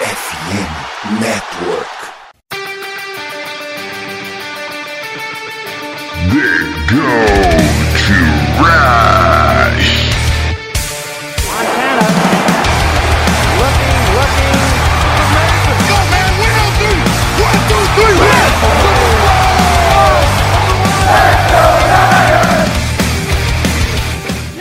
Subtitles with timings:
[0.00, 2.00] FM Network.
[6.32, 6.56] They
[6.90, 7.39] go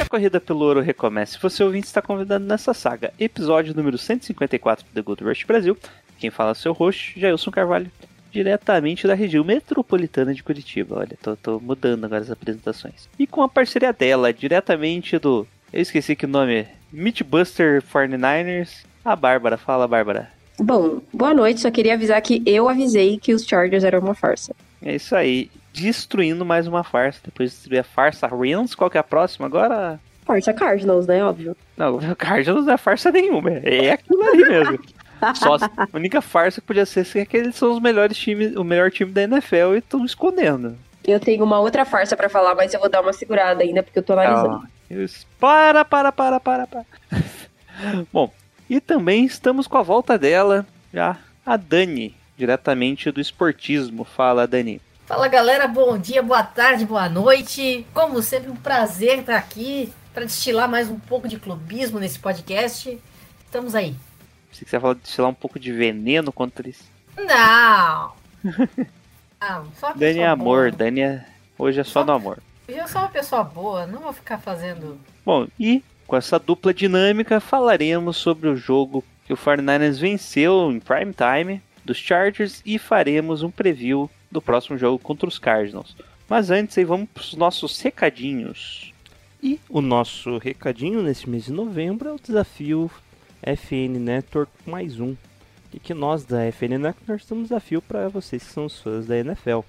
[0.10, 1.34] corrida pelo ouro recomeça.
[1.34, 5.78] Se você ouvinte está convidado nessa saga, episódio número 154 do The Gold Rush Brasil.
[6.18, 7.90] Quem fala é o seu host, Jailson Carvalho,
[8.32, 10.98] diretamente da região metropolitana de Curitiba.
[10.98, 13.08] Olha, tô, tô mudando agora as apresentações.
[13.18, 15.48] E com a parceria dela, diretamente do.
[15.72, 16.68] Eu esqueci que o nome é.
[16.92, 18.84] Meatbuster 49ers.
[19.06, 19.58] A Bárbara.
[19.58, 20.30] Fala, Bárbara.
[20.58, 21.62] Bom, boa noite.
[21.62, 24.56] Só queria avisar que eu avisei que os Chargers eram uma farsa.
[24.82, 25.52] É isso aí.
[25.74, 27.20] Destruindo mais uma farsa.
[27.24, 30.00] Depois de destruir a farsa Rams, qual que é a próxima agora?
[30.26, 31.24] Farsa Cardinals, né?
[31.24, 31.56] Óbvio.
[31.78, 33.52] Não, Cardinals não é farsa nenhuma.
[33.52, 34.80] É aquilo ali mesmo.
[35.36, 38.64] Só a única farsa que podia ser é que eles são os melhores times, o
[38.64, 40.78] melhor time da NFL e estão escondendo.
[41.04, 44.00] Eu tenho uma outra farsa pra falar, mas eu vou dar uma segurada ainda, porque
[44.00, 44.64] eu tô analisando.
[44.64, 45.28] Ah, isso.
[45.40, 46.86] Para, para, para, para, para.
[48.14, 48.32] Bom,
[48.70, 54.04] e também estamos com a volta dela, já a Dani, diretamente do esportismo.
[54.04, 54.80] Fala, Dani.
[55.10, 57.84] Fala galera, bom dia, boa tarde, boa noite.
[57.96, 62.96] Como sempre, um prazer estar aqui para destilar mais um pouco de clubismo nesse podcast.
[63.44, 63.96] Estamos aí.
[64.52, 66.88] Se você falar de, lá, um pouco de veneno contra eles.
[67.18, 68.14] Não!
[69.42, 70.78] Ah, só Dani é amor, boa.
[70.78, 71.26] Dani é...
[71.58, 72.40] hoje é só no amor.
[72.68, 75.00] Eu sou uma pessoa boa, não vou ficar fazendo.
[75.26, 80.80] Bom, e com essa dupla dinâmica falaremos sobre o jogo que o 49ers venceu em
[80.80, 85.96] prime time dos Chargers e faremos um preview do próximo jogo contra os Cardinals.
[86.28, 88.94] Mas antes aí vamos para os nossos recadinhos.
[89.42, 92.92] E o nosso recadinho nesse mês de novembro é o desafio
[93.42, 95.16] FN Network mais um.
[95.74, 99.06] E que nós da FN Network temos um desafio para vocês que são os fãs
[99.06, 99.60] da NFL.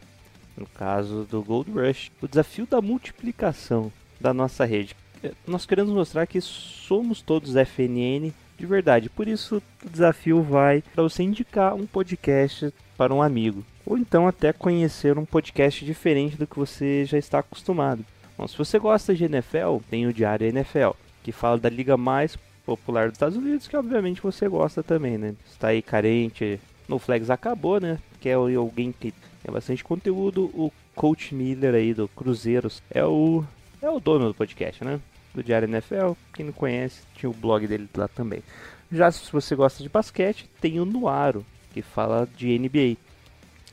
[0.57, 4.95] No caso do Gold Rush, o desafio da multiplicação da nossa rede.
[5.23, 9.09] Eh, Nós queremos mostrar que somos todos FNN de verdade.
[9.09, 13.65] Por isso o desafio vai para você indicar um podcast para um amigo.
[13.85, 18.05] Ou então até conhecer um podcast diferente do que você já está acostumado.
[18.37, 20.91] Bom, se você gosta de NFL, tem o Diário NFL,
[21.23, 25.35] que fala da liga mais popular dos Estados Unidos, que obviamente você gosta também, né?
[25.51, 27.99] Está aí carente, no Flags acabou, né?
[28.21, 30.45] Que é alguém que tem bastante conteúdo.
[30.55, 33.45] O Coach Miller aí do Cruzeiros é o
[33.83, 35.01] é o dono do podcast, né?
[35.35, 36.13] Do Diário NFL.
[36.35, 38.43] Quem não conhece, tinha o blog dele lá também.
[38.93, 42.97] Já se você gosta de basquete, tem o Nuaro, que fala de NBA.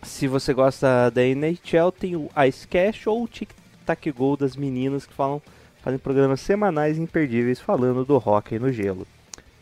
[0.03, 3.49] Se você gosta da NHL, tem o Ice Cash ou o Tic
[3.85, 5.41] Tac Go das meninas que falam,
[5.81, 9.07] fazem programas semanais imperdíveis falando do hockey no gelo.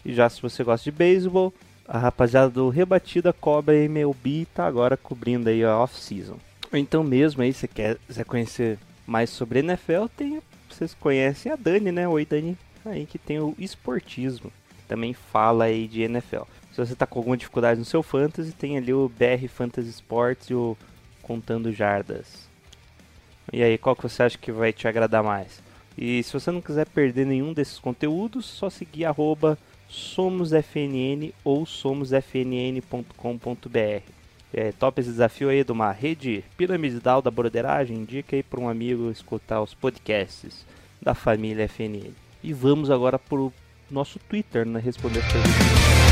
[0.04, 1.54] E já se você gosta de beisebol,
[1.88, 6.38] a rapaziada do Rebatida Cobra MLB está agora cobrindo aí a off-season.
[6.72, 11.56] Ou então mesmo aí, você quer, quiser conhecer mais sobre NFL, tem, vocês conhecem a
[11.56, 12.08] Dani, né?
[12.08, 14.52] Oi Dani, aí que tem o esportismo,
[14.88, 16.44] também fala aí de NFL.
[16.76, 20.50] Se você está com alguma dificuldade no seu fantasy, tem ali o BR Fantasy Sports
[20.50, 20.76] e o
[21.22, 22.50] Contando Jardas.
[23.54, 25.64] E aí, qual que você acha que vai te agradar mais?
[25.98, 34.12] E se você não quiser perder nenhum desses conteúdos, só seguir arroba somosfnn ou somosfnn.com.br.
[34.54, 38.00] É, top esse desafio aí de uma rede piramidal da broderagem.
[38.00, 40.66] Indica aí para um amigo escutar os podcasts
[41.02, 42.12] da família FNN.
[42.44, 43.54] E vamos agora pro
[43.90, 44.82] nosso Twitter, né?
[44.82, 46.05] Responder as perguntas.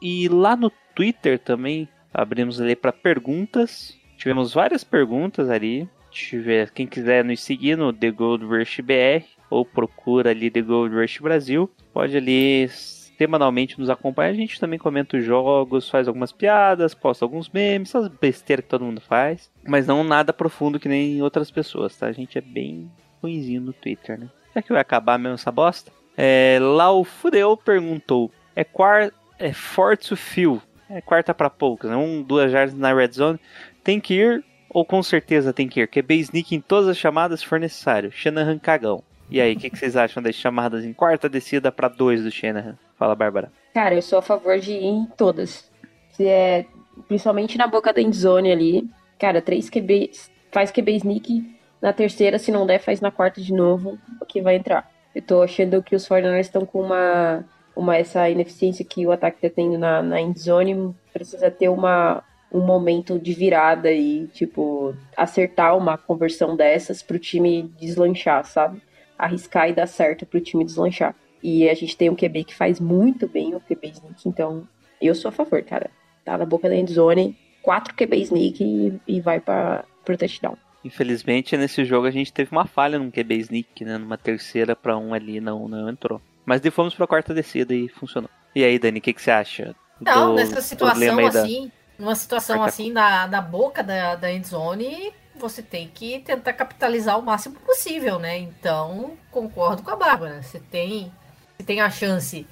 [0.00, 3.96] E lá no Twitter também abrimos ali para perguntas.
[4.16, 5.88] Tivemos várias perguntas ali.
[6.10, 10.94] Tiver, quem quiser nos seguir no The Gold Rush BR ou procura ali The Gold
[10.94, 14.30] Rush Brasil, pode ali semanalmente nos acompanhar.
[14.30, 18.70] A gente também comenta os jogos, faz algumas piadas, posta alguns memes, essas besteiras que
[18.70, 22.06] todo mundo faz, mas não nada profundo que nem outras pessoas, tá?
[22.06, 22.90] A gente é bem
[23.22, 24.28] ruimzinho no Twitter, né?
[24.52, 25.92] Será que vai acabar mesmo essa bosta?
[26.16, 30.60] É, lá o Fudeu perguntou: é, quar é for to feel?
[30.90, 31.96] É quarta para poucos, né?
[31.96, 33.38] Um, duas jardas na red zone.
[33.84, 35.88] Tem que ir ou com certeza tem que ir?
[35.88, 38.10] QB sneak em todas as chamadas se for necessário.
[38.12, 39.02] Shanahan cagão.
[39.30, 42.30] E aí, o que, que vocês acham das chamadas em quarta descida para dois do
[42.30, 42.78] Shanahan?
[42.98, 43.52] Fala, Bárbara.
[43.74, 45.70] Cara, eu sou a favor de ir em todas.
[46.12, 46.64] Se é,
[47.06, 48.88] principalmente na boca da endzone ali.
[49.18, 50.10] Cara, três QB,
[50.50, 51.58] faz QB sneak.
[51.80, 54.90] Na terceira, se não der, faz na quarta de novo, que vai entrar.
[55.14, 57.44] Eu tô achando que os 49ers estão com uma,
[57.78, 60.92] uma essa ineficiência que o ataque tá tendo na, na endzone.
[61.12, 67.72] Precisa ter uma, um momento de virada e, tipo, acertar uma conversão dessas pro time
[67.78, 68.82] deslanchar, sabe?
[69.16, 71.14] Arriscar e dar certo pro time deslanchar.
[71.40, 74.66] E a gente tem um QB que faz muito bem o QB sneak, então
[75.00, 75.88] eu sou a favor, cara.
[76.24, 80.56] Tá na boca da endzone, quatro QB sneak e, e vai para pro touchdown.
[80.84, 83.98] Infelizmente, nesse jogo a gente teve uma falha num QB sneak, né?
[83.98, 86.20] Numa terceira pra um ali, não, não entrou.
[86.48, 88.30] Mas daí fomos pra quarta descida e funcionou.
[88.54, 89.76] E aí, Dani, o que, que você acha?
[90.00, 94.14] Não, nessa situação problema aí da- assim, numa situação Quarta- assim, na, na boca da,
[94.14, 98.38] da endzone, você tem que tentar capitalizar o máximo possível, né?
[98.38, 100.42] Então, concordo com a Bárbara.
[100.42, 101.12] Você tem,
[101.54, 102.46] você tem a chance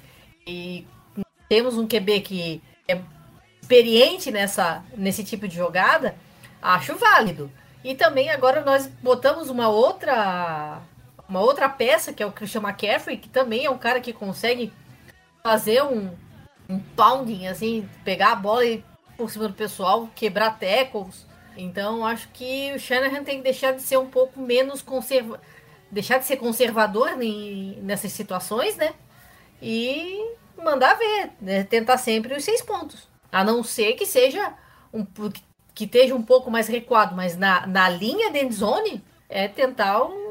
[0.45, 0.85] e
[1.49, 3.01] temos um QB que é
[3.59, 6.13] experiente nessa, nesse tipo de jogada,
[6.61, 7.51] acho válido.
[7.83, 10.81] E também agora nós botamos uma outra
[11.27, 14.71] uma outra peça, que é o Christian McCaffrey, que também é um cara que consegue
[15.43, 16.11] fazer um,
[16.69, 18.83] um pounding, assim, pegar a bola e
[19.17, 21.25] por cima do pessoal, quebrar tackles.
[21.55, 25.41] Então, acho que o Shanahan tem que deixar de ser um pouco menos conserva...
[25.91, 28.93] deixar de ser conservador em- nessas situações, né?
[29.59, 31.63] E mandar ver, né?
[31.63, 33.07] Tentar sempre os seis pontos.
[33.31, 34.53] A não ser que seja
[34.93, 35.05] um
[35.73, 40.26] que esteja um pouco mais recuado, mas na, na linha de endzone é tentar um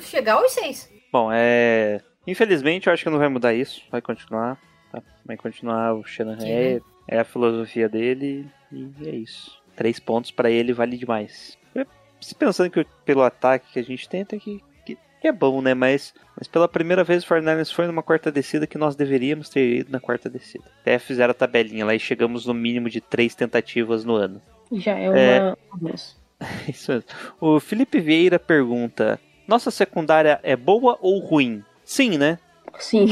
[0.00, 0.90] chegar aos seis.
[1.12, 2.00] Bom, é.
[2.26, 3.82] Infelizmente, eu acho que não vai mudar isso.
[3.90, 4.58] Vai continuar.
[4.92, 5.02] tá?
[5.24, 6.46] Vai continuar o Shanahan.
[6.46, 9.58] É, é a filosofia dele e é isso.
[9.74, 11.56] Três pontos pra ele vale demais.
[11.74, 11.86] Eu-
[12.20, 15.72] se Pensando que pelo ataque que a gente tenta, que, que, que é bom, né?
[15.74, 19.78] Mas, mas pela primeira vez o Fernandes foi numa quarta descida que nós deveríamos ter
[19.80, 20.64] ido na quarta descida.
[20.82, 24.40] Até fizeram a tabelinha lá e chegamos no mínimo de três tentativas no ano.
[24.72, 25.18] Já é uma.
[25.18, 25.56] É.
[25.72, 26.20] avanço.
[26.68, 27.08] Isso mesmo.
[27.40, 29.18] O Felipe Vieira pergunta:
[29.50, 31.64] Nossa secundária é boa ou ruim?
[31.84, 32.38] Sim, né?
[32.78, 33.06] Sim,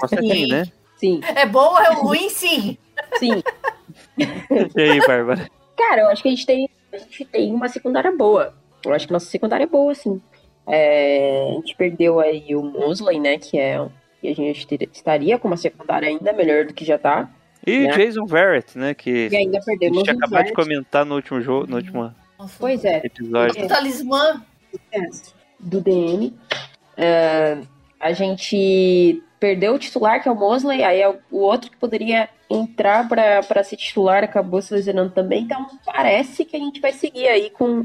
[0.00, 0.64] Você tem, né?
[0.96, 2.78] sim, É bom ou é ruim, sim.
[3.18, 3.42] sim.
[4.74, 5.50] E aí, Bárbara?
[5.76, 8.54] Cara, eu acho que a gente tem, a gente tem uma secundária boa.
[8.82, 10.18] Eu acho que nossa secundária é boa, sim.
[10.66, 13.36] É, a gente perdeu aí o Mosley, né?
[13.36, 13.86] Que é.
[14.22, 17.28] E a gente ter- estaria com uma secundária ainda melhor do que já tá.
[17.66, 17.90] E Né?
[17.98, 18.94] Jason Verrett, né?
[18.94, 22.14] Que E ainda a perdemos gente o acabou de comentar no último jogo, no último
[22.58, 23.62] Pois é, episódio.
[23.64, 24.42] O talismã.
[25.62, 26.34] Do DM.
[26.96, 27.58] É,
[27.98, 32.28] a gente perdeu o titular, que é o Mosley, aí é o outro que poderia
[32.48, 35.42] entrar para ser titular acabou se lesionando também.
[35.42, 37.84] Então parece que a gente vai seguir aí com,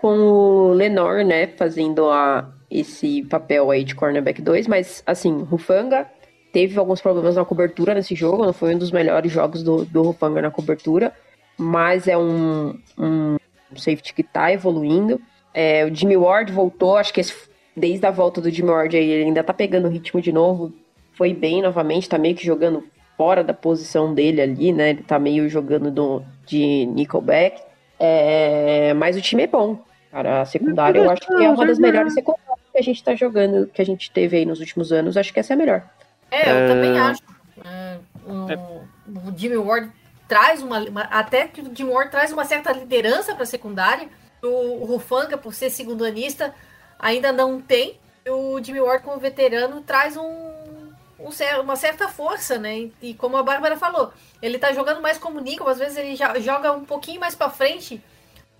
[0.00, 4.66] com o Lenor, né, fazendo a, esse papel aí de cornerback 2.
[4.68, 6.06] Mas assim, Rufanga
[6.52, 10.02] teve alguns problemas na cobertura nesse jogo, não foi um dos melhores jogos do, do
[10.02, 11.12] Rufanga na cobertura,
[11.58, 13.36] mas é um, um
[13.76, 15.20] safety que tá evoluindo.
[15.58, 19.08] É, o Jimmy Ward voltou, acho que esse- desde a volta do Jimmy Ward aí,
[19.08, 20.70] ele ainda tá pegando o ritmo de novo.
[21.14, 22.84] Foi bem novamente, tá meio que jogando
[23.16, 24.90] fora da posição dele ali, né?
[24.90, 27.62] Ele tá meio jogando do, de nickelback.
[27.98, 29.78] É, mas o time é bom.
[30.10, 33.14] Cara, a secundária eu acho que é uma das melhores secundárias que a gente tá
[33.14, 35.16] jogando, que a gente teve aí nos últimos anos.
[35.16, 35.82] Acho que essa é a melhor.
[36.30, 36.68] É, eu É.
[36.68, 37.22] também acho.
[37.64, 39.90] É, o, o Jimmy Ward
[40.28, 44.08] traz uma, uma- Até que o Jimmy Ward traz uma certa liderança para a secundária.
[44.42, 46.54] O, Rufanga, por ser segundo anista,
[46.98, 47.98] ainda não tem.
[48.28, 51.30] O Jimmy Ward, como veterano, traz um, um
[51.60, 52.90] uma certa força, né?
[53.00, 54.12] E, como a Bárbara falou,
[54.42, 57.50] ele tá jogando mais como Nico, às vezes ele já joga um pouquinho mais para
[57.50, 58.02] frente,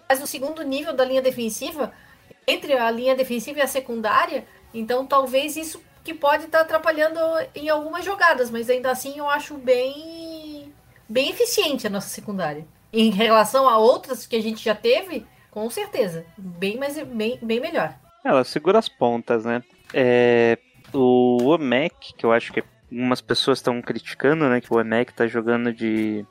[0.08, 1.92] mas no segundo nível da linha defensiva,
[2.46, 4.46] entre a linha defensiva e a secundária.
[4.72, 7.18] Então talvez isso que pode estar atrapalhando
[7.54, 10.72] em algumas jogadas, mas ainda assim eu acho bem
[11.08, 12.66] bem eficiente a nossa secundária.
[12.92, 17.58] Em relação a outras que a gente já teve, com certeza, bem mais bem, bem
[17.58, 17.94] melhor.
[18.22, 19.62] Ela segura as pontas, né?
[19.94, 20.58] É,
[20.92, 24.60] o Omek, que eu acho que algumas pessoas estão criticando, né?
[24.60, 26.26] Que o Omek tá jogando de.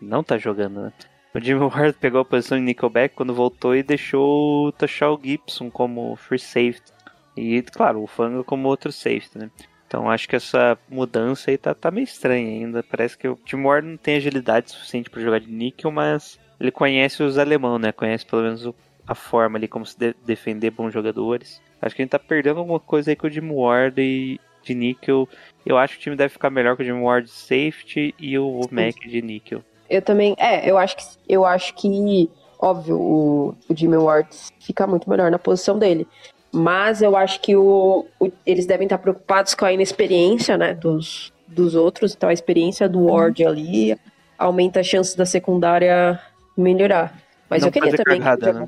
[0.00, 0.92] Não tá jogando, né?
[1.32, 5.70] O Jimmy Ward pegou a posição de Nickelback quando voltou e deixou o Tashal Gibson
[5.70, 6.92] como free safety.
[7.36, 9.52] E, claro, o Fanga como outro safety, né?
[9.86, 12.82] Então acho que essa mudança aí tá, tá meio estranha ainda.
[12.82, 16.70] Parece que o Jimmy Ward não tem agilidade suficiente para jogar de níquel, mas ele
[16.70, 17.92] conhece os alemão, né?
[17.92, 18.74] Conhece pelo menos o-
[19.06, 21.60] a forma ali como se de- defender bons jogadores.
[21.80, 24.74] Acho que a gente tá perdendo alguma coisa aí com o Jimmy Ward e de
[24.74, 25.28] níquel.
[25.66, 28.38] Eu acho que o time deve ficar melhor com o Jimmy Ward de safety e
[28.38, 29.62] o Mac de níquel.
[29.90, 30.34] Eu também.
[30.38, 31.02] É, eu acho que.
[31.28, 32.30] Eu acho que.
[32.58, 34.28] Óbvio, o, o Jimmy Ward
[34.60, 36.06] fica muito melhor na posição dele.
[36.50, 41.30] Mas eu acho que o, o- eles devem estar preocupados com a inexperiência, né, dos,
[41.46, 42.14] dos outros.
[42.14, 43.98] Então a experiência do Ward ali
[44.38, 46.18] aumenta a chance da secundária
[46.56, 47.14] melhorar.
[47.48, 48.66] Mas Não eu queria também que cagada, ele né?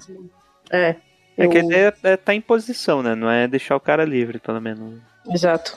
[0.70, 0.96] É.
[1.36, 3.14] É que a ideia é tá em posição, né?
[3.14, 5.00] Não é deixar o cara livre, pelo menos.
[5.28, 5.76] Exato.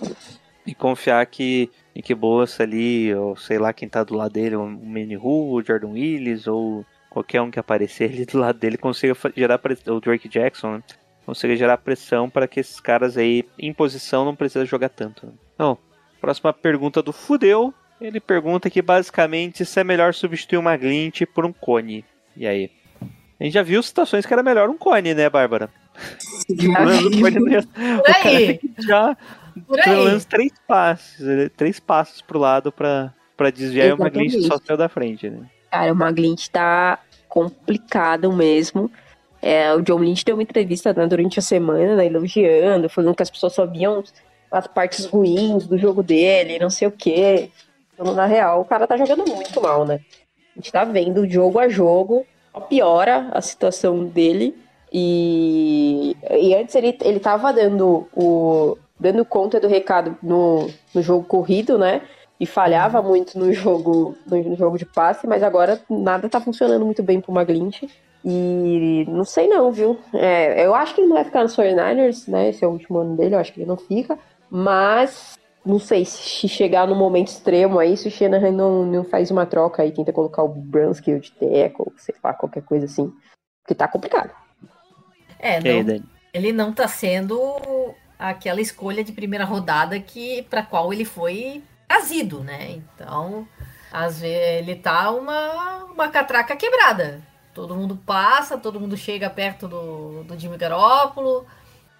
[0.65, 4.65] E confiar que Nick Bossa ali, ou sei lá quem tá do lado dele, o
[4.65, 9.13] Manny Hu, o Jordan Willis, ou qualquer um que aparecer ali do lado dele consiga
[9.35, 10.83] gerar pressão, o Drake Jackson, né?
[11.25, 15.27] Consiga gerar pressão para que esses caras aí em posição não precisam jogar tanto.
[15.27, 15.33] Né?
[15.53, 15.77] Então,
[16.19, 17.73] próxima pergunta do Fudeu.
[18.01, 22.05] Ele pergunta que basicamente se é melhor substituir uma Glint por um cone.
[22.35, 22.71] E aí?
[23.39, 25.69] A gente já viu situações que era melhor um cone, né, Bárbara?
[26.45, 29.17] Por aí, já
[29.67, 30.19] por aí.
[30.29, 31.17] três passos,
[31.55, 34.43] três passos pro lado pra, pra desviar e uma Exatamente.
[34.43, 35.49] só saiu da frente, né?
[35.71, 38.91] Cara, o Maglint tá complicado mesmo.
[39.41, 43.23] É, o John Lynch deu uma entrevista né, durante a semana, né, elogiando, falando que
[43.23, 44.03] as pessoas só viam
[44.51, 47.49] as partes ruins do jogo dele, não sei o quê.
[47.99, 49.99] Então, na real, o cara tá jogando muito mal, né?
[50.55, 52.25] A gente tá vendo jogo a jogo,
[52.69, 54.55] piora a situação dele.
[54.91, 61.25] E, e antes ele, ele tava dando, o, dando conta do recado no, no jogo
[61.25, 62.01] corrido, né?
[62.39, 67.03] E falhava muito no jogo, no jogo de passe, mas agora nada tá funcionando muito
[67.03, 67.83] bem pro Maglint.
[68.23, 69.97] E não sei não, viu?
[70.13, 72.49] É, eu acho que ele não vai ficar nos 49ers, né?
[72.49, 74.17] Esse é o último ano dele, eu acho que ele não fica.
[74.49, 79.29] Mas não sei se chegar no momento extremo aí, se o Shanahan não, não faz
[79.29, 83.11] uma troca aí, tenta colocar o Brunskill de tackle, sei lá, qualquer coisa assim.
[83.61, 84.31] Porque tá complicado.
[85.37, 86.05] É, aí, não, Dani?
[86.33, 92.43] ele não tá sendo aquela escolha de primeira rodada que para qual ele foi trazido,
[92.43, 92.71] né?
[92.71, 93.47] Então,
[93.91, 97.21] às vezes ele tá uma, uma catraca quebrada.
[97.53, 101.45] Todo mundo passa, todo mundo chega perto do, do Jimmy Garoppolo.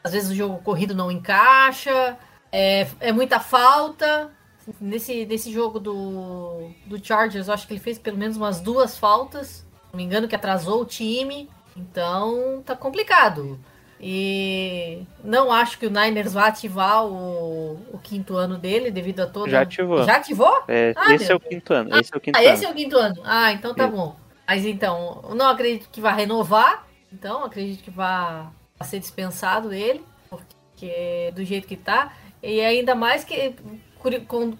[0.04, 2.18] Às vezes o jogo corrido não encaixa.
[2.52, 4.32] É, é muita falta.
[4.80, 8.98] Nesse, nesse jogo do, do Chargers, eu acho que ele fez pelo menos umas duas
[8.98, 9.66] faltas.
[9.92, 11.50] Não me engano, que atrasou o time.
[11.76, 13.60] Então tá complicado.
[14.02, 19.28] E não acho que o Niners vá ativar o, o quinto ano dele devido a
[19.28, 19.50] toda.
[19.52, 20.04] Já ativou.
[20.04, 20.64] Já ativou?
[20.68, 21.98] É, Ah, esse é o quinto ano.
[22.00, 22.50] Esse é o quinto Ah, ano.
[22.54, 23.22] esse é o quinto ano.
[23.26, 24.16] Ah, então tá bom.
[24.48, 26.88] Mas então, não acredito que vai renovar.
[27.12, 28.48] Então, acredito que vai
[28.84, 30.04] ser dispensado ele.
[30.30, 32.14] Porque do jeito que tá.
[32.42, 33.54] E ainda mais que,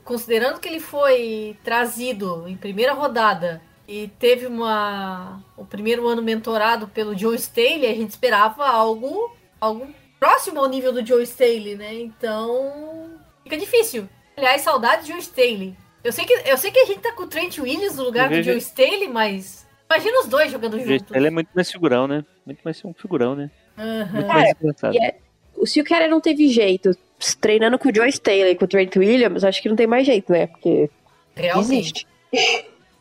[0.04, 6.88] considerando que ele foi trazido em primeira rodada e teve uma o primeiro ano mentorado
[6.88, 9.88] pelo Joe Staley, a gente esperava algo, algo
[10.20, 11.94] próximo ao nível do Joe Staley, né?
[11.96, 13.10] Então,
[13.44, 14.08] fica difícil.
[14.38, 15.76] Aliás, saudade de Joe Staley.
[16.04, 18.30] Eu sei que, eu sei que a gente tá com o Trent Williams no lugar
[18.30, 21.16] do Joe Staley, mas imagina os dois jogando juntos.
[21.16, 22.24] Ele é muito mais figurão, né?
[22.46, 23.50] Muito mais um figurão, né?
[23.78, 24.12] Aham.
[24.14, 24.96] Muito mais engraçado.
[24.98, 25.16] é-
[25.66, 26.92] Se o cara não teve jeito,
[27.40, 30.32] treinando com o Joe Staley, com o Trent Williams, acho que não tem mais jeito,
[30.32, 30.48] né?
[30.48, 30.90] Porque
[31.36, 31.72] Realmente.
[31.72, 32.08] existe.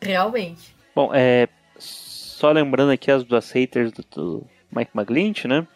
[0.01, 0.75] Realmente.
[0.95, 1.49] Bom, é.
[1.79, 5.67] Só lembrando aqui as duas haters do, do Mike McGlinch, né?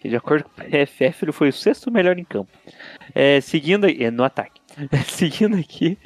[0.00, 2.50] Que de acordo com o PFF ele foi o sexto melhor em campo.
[3.14, 4.60] É, seguindo aí, é, no ataque.
[5.08, 5.98] seguindo aqui,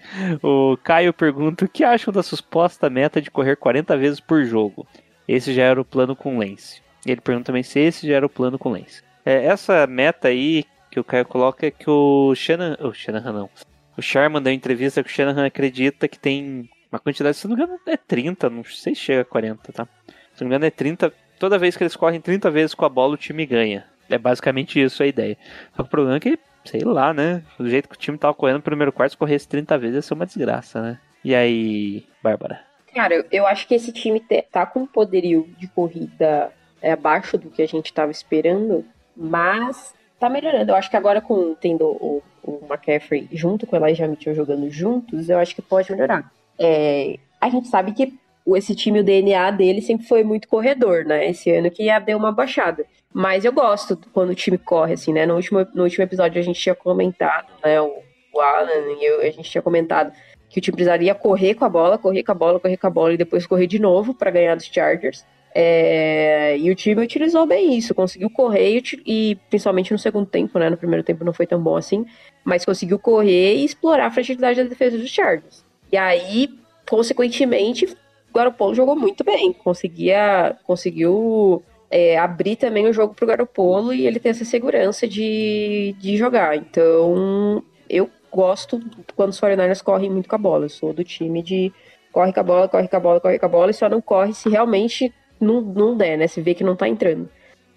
[0.43, 4.87] o Caio pergunta o que acham da suposta meta de correr 40 vezes por jogo.
[5.29, 6.83] Esse já era o plano com o Lance.
[7.07, 9.03] E ele pergunta também se esse já era o plano com o Lance.
[9.25, 12.77] É, essa meta aí que o Caio coloca é que o Shanahan.
[12.81, 13.51] O Shanahan não.
[13.97, 17.63] O Sherman deu entrevista que o Shanahan acredita que tem uma quantidade, se não me
[17.65, 19.89] engano, é 30, não sei se chega a 40, tá?
[20.35, 21.13] Se não me engano, é 30.
[21.39, 23.85] Toda vez que eles correm 30 vezes com a bola, o time ganha.
[24.09, 25.37] É basicamente isso a ideia.
[25.77, 27.43] Só que o problema é que, sei lá, né?
[27.59, 30.03] Do jeito que o time tava correndo no primeiro quarto, se corresse 30 vezes, ia
[30.03, 30.99] ser uma desgraça, né?
[31.25, 32.61] E aí, Bárbara?
[32.95, 34.21] Cara, eu- acho que esse time
[34.53, 38.85] tá com um poderio de corrida é, abaixo do que a gente tava esperando,
[39.17, 40.71] mas tá melhorando.
[40.71, 44.71] Eu acho que agora com tendo o, o McCaffrey junto com o Elijah Mitchell jogando
[44.71, 46.31] juntos, eu acho que pode melhorar.
[46.59, 48.15] É, a gente sabe que
[48.57, 51.31] esse time, o DNA dele sempre foi muito corredor, né?
[51.31, 52.85] Esse ano que ia deu uma baixada.
[53.13, 55.25] Mas eu gosto quando o time corre, assim, né?
[55.25, 57.81] No último, no último episódio a gente tinha comentado, né?
[57.81, 58.03] O,
[58.35, 60.13] o Alan e eu, a gente tinha comentado
[60.51, 62.91] que o time precisaria correr com a bola, correr com a bola, correr com a
[62.91, 65.25] bola e depois correr de novo para ganhar dos Chargers.
[65.57, 70.59] É, e o time utilizou bem isso, conseguiu correr e, e principalmente no segundo tempo,
[70.59, 70.69] né?
[70.69, 72.05] No primeiro tempo não foi tão bom assim,
[72.45, 75.65] mas conseguiu correr e explorar a fragilidade da defesa dos Chargers.
[75.93, 76.49] E aí,
[76.89, 83.95] consequentemente, o Garoppolo jogou muito bem, conseguia, conseguiu é, abrir também o jogo pro Garoppolo
[83.95, 86.57] e ele tem essa segurança de, de jogar.
[86.57, 88.81] Então, eu gosto
[89.15, 90.65] quando os 49ers correm muito com a bola.
[90.65, 91.73] Eu sou do time de
[92.11, 94.01] corre com a bola, corre com a bola, corre com a bola e só não
[94.01, 96.27] corre se realmente não, não der, né?
[96.27, 97.29] Se vê que não tá entrando.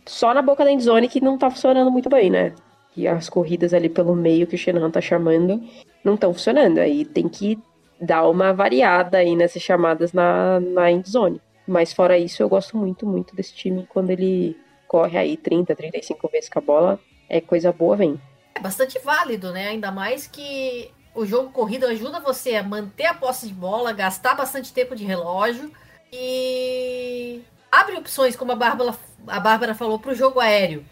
[0.05, 2.53] Só na boca da endzone que não tá funcionando muito bem, né?
[2.95, 5.61] E as corridas ali pelo meio que o Shanahan tá chamando
[6.03, 6.79] não estão funcionando.
[6.79, 7.59] Aí tem que
[7.99, 11.41] dar uma variada aí nessas chamadas na, na endzone.
[11.67, 16.29] Mas fora isso, eu gosto muito, muito desse time quando ele corre aí 30, 35
[16.29, 16.99] vezes com a bola.
[17.29, 18.19] É coisa boa, vem.
[18.55, 19.67] É bastante válido, né?
[19.67, 24.35] Ainda mais que o jogo corrido ajuda você a manter a posse de bola, gastar
[24.35, 25.71] bastante tempo de relógio
[26.11, 28.95] e abre opções, como a Bárbara,
[29.27, 30.85] a Bárbara falou, para o jogo aéreo.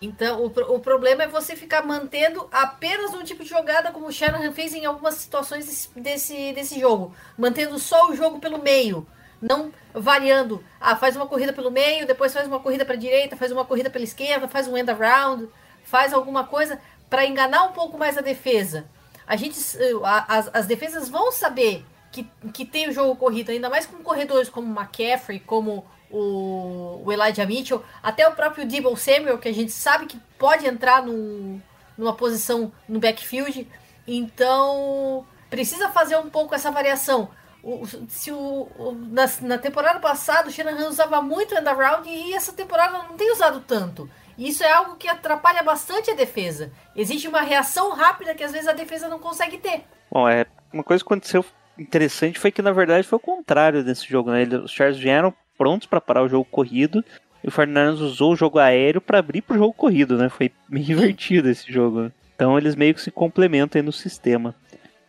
[0.00, 4.12] Então, o, o problema é você ficar mantendo apenas um tipo de jogada, como o
[4.12, 7.14] Shanahan fez em algumas situações desse, desse, desse jogo.
[7.36, 9.06] Mantendo só o jogo pelo meio.
[9.40, 10.62] Não variando.
[10.80, 13.88] Ah, faz uma corrida pelo meio, depois faz uma corrida para direita, faz uma corrida
[13.88, 15.48] pela esquerda, faz um end around,
[15.84, 18.86] faz alguma coisa para enganar um pouco mais a defesa.
[19.26, 19.58] A gente,
[20.04, 21.84] a- as, as defesas vão saber
[22.22, 27.02] que, que tem o jogo corrido, ainda mais com corredores como o McCaffrey, como o,
[27.04, 31.02] o Elijah Mitchell, até o próprio Debo Samuel, que a gente sabe que pode entrar
[31.02, 31.60] num,
[31.96, 33.66] numa posição no backfield.
[34.06, 37.28] Então, precisa fazer um pouco essa variação.
[37.62, 42.08] O- o- se o, o- na, na temporada passada o Shanahan usava muito end around
[42.08, 44.08] e essa temporada não tem usado tanto.
[44.38, 46.70] Isso é algo que atrapalha bastante a defesa.
[46.94, 49.84] Existe uma reação rápida que às vezes a defesa não consegue ter.
[50.10, 51.44] Bom, é, uma coisa que aconteceu
[51.78, 54.44] interessante foi que na verdade foi o contrário desse jogo, né?
[54.62, 57.04] Os Chargers vieram prontos para parar o jogo corrido
[57.42, 60.28] e o Fernandes usou o jogo aéreo para abrir pro jogo corrido, né?
[60.28, 62.02] Foi meio invertido esse jogo.
[62.02, 62.12] né?
[62.34, 64.54] Então eles meio que se complementam no sistema.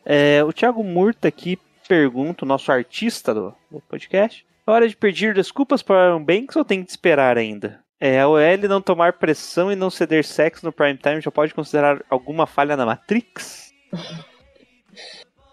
[0.05, 1.57] É, o Thiago Murta aqui
[1.87, 4.45] pergunta, o nosso artista do, do podcast.
[4.65, 7.79] É hora de pedir desculpas para o Aaron Banks ou tem que esperar ainda?
[7.99, 11.53] É, a OL não tomar pressão e não ceder sexo no prime time já pode
[11.53, 13.73] considerar alguma falha na Matrix?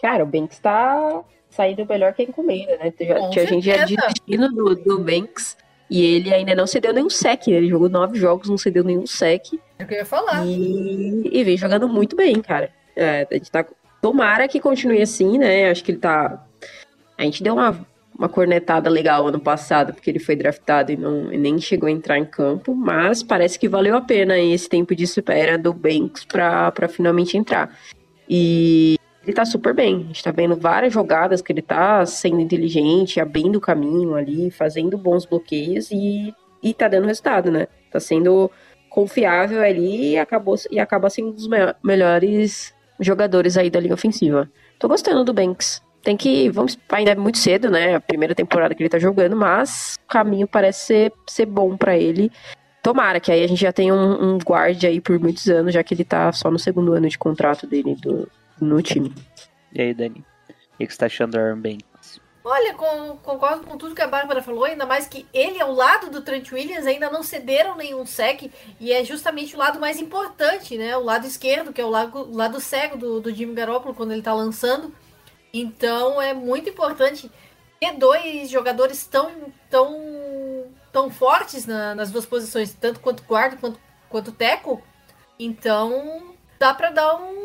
[0.04, 2.92] Cara, o Banks tá saindo melhor que a encomenda, né?
[3.00, 5.56] Já, Com tinha gente já desistindo do, do Banks
[5.90, 7.46] e ele ainda não cedeu nenhum sec.
[7.46, 7.54] né?
[7.54, 10.44] Ele jogou nove jogos, não cedeu nenhum sec É o que eu ia falar.
[10.46, 12.70] e, e vem jogando muito bem, cara.
[12.94, 13.64] É, a gente tá,
[14.02, 15.70] tomara que continue assim, né?
[15.70, 16.44] Acho que ele tá.
[17.16, 17.74] A gente deu uma,
[18.14, 21.90] uma cornetada legal ano passado, porque ele foi draftado e, não, e nem chegou a
[21.92, 26.26] entrar em campo, mas parece que valeu a pena esse tempo de espera do Banks
[26.26, 27.74] pra, pra finalmente entrar.
[28.28, 29.96] E ele tá super bem.
[29.96, 34.50] A gente tá vendo várias jogadas que ele tá sendo inteligente, abrindo o caminho ali,
[34.50, 37.66] fazendo bons bloqueios e, e tá dando resultado, né?
[37.90, 38.50] Tá sendo
[38.90, 43.94] confiável ali e, acabou, e acaba sendo um dos me- melhores jogadores aí da linha
[43.94, 44.48] ofensiva.
[44.78, 45.82] Tô gostando do Banks.
[46.02, 46.50] Tem que.
[46.50, 46.78] Vamos.
[46.92, 47.94] Ainda é muito cedo, né?
[47.94, 51.96] A primeira temporada que ele tá jogando, mas o caminho parece ser, ser bom pra
[51.96, 52.30] ele.
[52.82, 55.82] Tomara, que aí a gente já tem um, um guard aí por muitos anos, já
[55.82, 58.28] que ele tá só no segundo ano de contrato dele do,
[58.60, 59.14] no time.
[59.72, 60.24] E aí, Dani?
[60.74, 62.20] O que você tá achando do Aaron Banks?
[62.46, 66.10] Olha, com- concordo com tudo que a Bárbara falou, ainda mais que ele ao lado
[66.10, 70.76] do Trent Williams ainda não cederam nenhum sec, e é justamente o lado mais importante,
[70.76, 70.94] né?
[70.96, 74.12] O lado esquerdo, que é o lado, o lado cego do, do Jimmy Garoppolo quando
[74.12, 74.94] ele tá lançando.
[75.54, 77.30] Então é muito importante
[77.80, 79.30] ter dois jogadores tão,
[79.70, 84.82] tão, tão fortes na- nas duas posições, tanto quanto guarda quanto, quanto teco.
[85.38, 87.43] Então dá pra dar um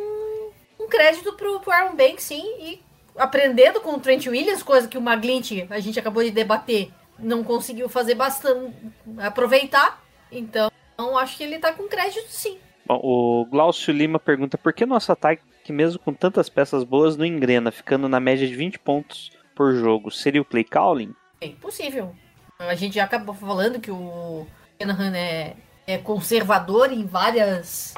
[0.90, 2.82] crédito pro, pro Aaron Banks, sim, e
[3.16, 7.44] aprendendo com o Trent Williams, coisa que o Maglint, a gente acabou de debater, não
[7.44, 8.74] conseguiu fazer bastante,
[9.18, 10.04] aproveitar.
[10.32, 10.70] Então,
[11.18, 12.58] acho que ele tá com crédito sim.
[12.86, 17.26] Bom, o Glaucio Lima pergunta por que nosso ataque, mesmo com tantas peças boas, não
[17.26, 20.10] engrena, ficando na média de 20 pontos por jogo?
[20.10, 21.14] Seria o play calling?
[21.40, 22.16] É impossível.
[22.58, 24.46] A gente já acabou falando que o
[24.82, 27.94] Shanahan é, é conservador em várias,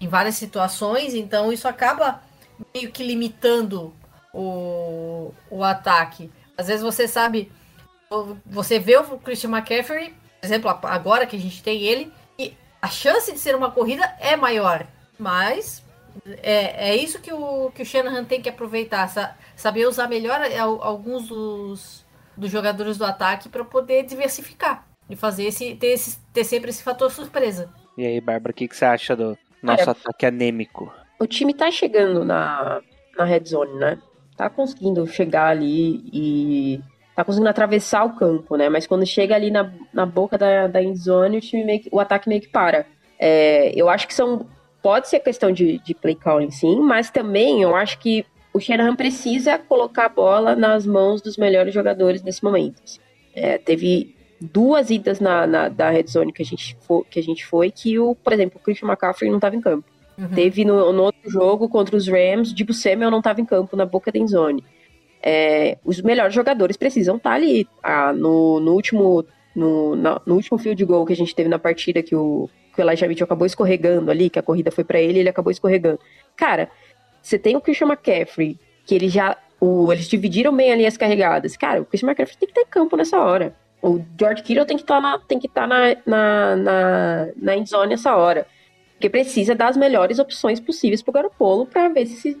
[0.00, 2.22] em várias situações, então isso acaba
[2.74, 3.94] meio que limitando
[4.32, 6.30] o, o ataque.
[6.56, 7.50] Às vezes você sabe,
[8.44, 12.88] você vê o Christian McCaffrey, por exemplo, agora que a gente tem ele, e a
[12.88, 14.86] chance de ser uma corrida é maior,
[15.18, 15.82] mas
[16.42, 20.40] é, é isso que o, que o Shanahan tem que aproveitar, sa- saber usar melhor
[20.42, 22.04] al- alguns dos,
[22.36, 26.82] dos jogadores do ataque para poder diversificar e fazer esse ter, esse ter sempre esse
[26.82, 27.72] fator surpresa.
[27.96, 30.92] E aí, Bárbara, o que, que você acha do nosso Olha, ataque anêmico?
[31.18, 32.80] O time tá chegando na,
[33.16, 33.98] na red zone, né?
[34.36, 36.80] Tá conseguindo chegar ali e
[37.14, 38.68] tá conseguindo atravessar o campo, né?
[38.68, 41.88] Mas quando chega ali na, na boca da, da end zone, o time meio que-
[41.92, 42.86] o ataque meio que para.
[43.18, 44.46] É, eu acho que são.
[44.82, 48.24] Pode ser questão de, de play calling, sim, mas também eu acho que
[48.54, 52.80] o Shanahan precisa colocar a bola nas mãos dos melhores jogadores nesse momento.
[53.34, 57.22] É, teve duas idas na, na- da red zone que a gente foi, que a
[57.22, 59.84] gente foi que o, por exemplo, o Christian McCaffrey não estava em campo.
[60.34, 63.76] Teve no, no outro jogo contra os Rams, o Dibu Samuel não estava em campo
[63.76, 64.64] na boca da endzone.
[65.22, 67.66] É, os melhores jogadores precisam estar ali.
[67.82, 71.58] Ah, no, no último no, na- no último field goal que a gente teve na
[71.58, 75.00] partida que o, que o Elijah Mitchell acabou escorregando ali, que a corrida foi para
[75.00, 75.98] ele, ele acabou escorregando.
[76.36, 76.70] Cara,
[77.22, 81.56] você tem o Christian McCaffrey, que ele já o, eles dividiram bem ali as carregadas.
[81.56, 83.54] Cara, o Christian McCaffrey tem que estar em campo nessa hora.
[83.82, 87.90] O George Kittle tem que estar na, tem que estar na, na, na, na endzone
[87.90, 88.46] nessa hora.
[88.92, 92.38] Porque precisa das melhores opções possíveis pro Garoppolo para ver se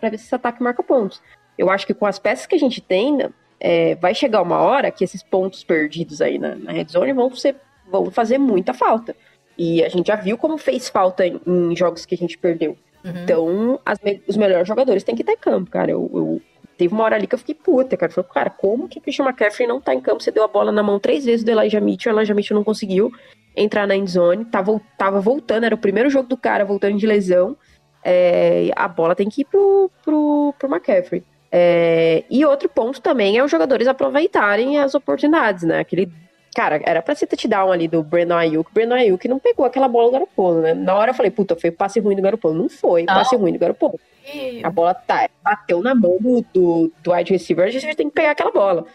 [0.00, 1.22] para ver se esse ataque marca pontos.
[1.56, 3.18] Eu acho que com as peças que a gente tem,
[3.60, 7.34] é, vai chegar uma hora que esses pontos perdidos aí na, na red zone vão,
[7.34, 7.56] ser,
[7.88, 9.14] vão fazer muita falta.
[9.56, 12.76] E a gente já viu como fez falta em, em jogos que a gente perdeu.
[13.04, 13.12] Uhum.
[13.22, 15.92] Então, as os melhores jogadores têm que estar em campo, cara.
[15.92, 16.42] Eu, eu-
[16.76, 18.10] teve uma hora ali que eu fiquei puta, cara.
[18.12, 20.22] Falei, cara, como que o Christian McCaffrey não tá em campo?
[20.22, 22.64] Você deu a bola na mão três vezes do Elijah Mitchell, o Elijah Mitchell não
[22.64, 23.12] conseguiu
[23.56, 27.56] entrar na endzone, tava, tava voltando, era o primeiro jogo do cara voltando de lesão.
[28.02, 31.22] É, a bola tem que ir pro, pro, pro McCaffrey.
[31.56, 35.78] É, e outro ponto também é os jogadores aproveitarem as oportunidades, né?
[35.78, 36.10] Aquele.
[36.54, 38.70] Cara, era pra ser touchdown ali do Brandon Ayuk.
[38.70, 40.72] O Brandon Ayuk não pegou aquela bola do Garopolo, né?
[40.72, 42.54] Na hora eu falei, puta, foi passe ruim do Garopolo.
[42.54, 43.14] Não foi, Não.
[43.14, 43.98] passe ruim do Garopolo.
[44.32, 48.08] E A bola tá, bateu na mão do, do, do wide receiver, a gente tem
[48.08, 48.86] que pegar aquela bola.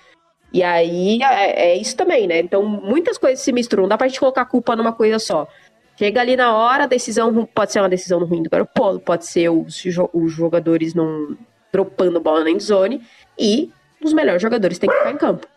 [0.52, 2.40] E aí é, é isso também, né?
[2.40, 5.48] Então muitas coisas se misturam, não dá pra gente colocar a culpa numa coisa só.
[5.98, 9.50] Chega ali na hora, a decisão pode ser uma decisão ruim do Garopolo, pode ser
[9.50, 11.38] os, os jogadores não
[11.72, 13.02] dropando bola na endzone
[13.38, 13.70] e
[14.04, 15.48] os melhores jogadores têm que ficar em campo.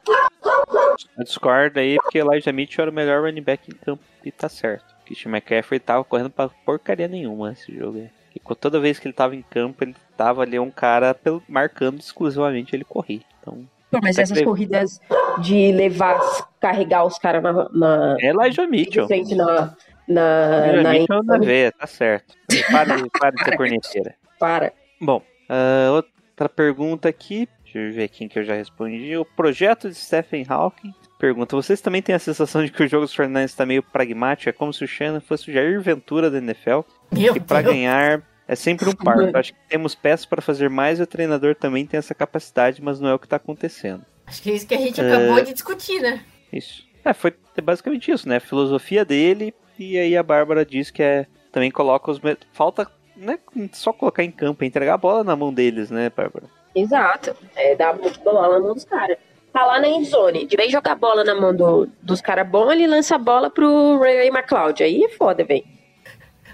[1.17, 4.49] Eu discordo aí, porque Elijah Mitchell era o melhor running back em campo e tá
[4.49, 4.93] certo.
[5.05, 8.11] Christian McCaffrey tava correndo pra porcaria nenhuma nesse jogo aí.
[8.35, 11.99] E toda vez que ele tava em campo, ele tava ali um cara pelo- marcando
[12.01, 13.21] exclusivamente ele correr.
[13.41, 14.99] Então, Pô, mas Tem essas corridas
[15.41, 16.19] de levar,
[16.59, 19.07] carregar os caras na, na, é Elijah Mitchell.
[19.07, 19.75] frente na,
[20.09, 22.35] na, Elijah na Mitchell na veia, tá certo.
[22.71, 24.15] Para, para de ser corneteira.
[24.39, 24.73] para.
[24.99, 27.47] Bom, ah, outra pergunta aqui.
[27.73, 29.17] Deixa eu ver quem que eu já respondi.
[29.17, 33.07] O projeto de Stephen Hawking pergunta: Vocês também têm a sensação de que o jogo
[33.07, 34.51] dos 49 está meio pragmático?
[34.51, 36.81] É como se o Shannon fosse o Jair Ventura da NFL?
[37.11, 39.35] meu E para ganhar é sempre um parto.
[39.37, 43.01] Acho que temos peças para fazer mais e o treinador também tem essa capacidade, mas
[43.01, 44.05] não é o que está acontecendo.
[44.27, 46.23] Acho que é isso que a gente acabou de discutir, né?
[46.53, 46.87] Isso.
[47.05, 48.37] É, foi basicamente isso, né?
[48.37, 51.27] A filosofia dele, e aí a Bárbara diz que é.
[51.51, 52.21] Também coloca os.
[52.53, 52.91] Falta.
[53.17, 53.39] Não é
[53.73, 56.47] só colocar em campo, é entregar a bola na mão deles, né, Bárbara?
[56.75, 57.37] Exato.
[57.57, 59.17] É dar muito bola na mão dos caras.
[59.53, 60.47] Tá lá na endzone.
[60.47, 63.51] De vez de jogar bola na mão do- dos caras bons, ele lança a bola
[63.51, 64.83] pro Ray McLeod.
[64.83, 65.65] Aí é foda, velho.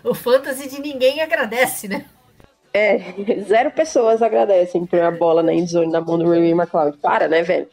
[0.03, 2.05] O fantasy de ninguém agradece, né?
[2.75, 2.99] É,
[3.47, 6.97] zero pessoas agradecem por a bola na endzone na mão do Ray McLeod.
[6.99, 7.69] Para, né, velho?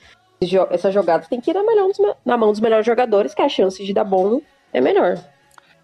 [0.69, 1.88] Essa jogada tem que ir na, melhor
[2.23, 5.17] na mão dos melhores jogadores, que a chance de dar bom é melhor.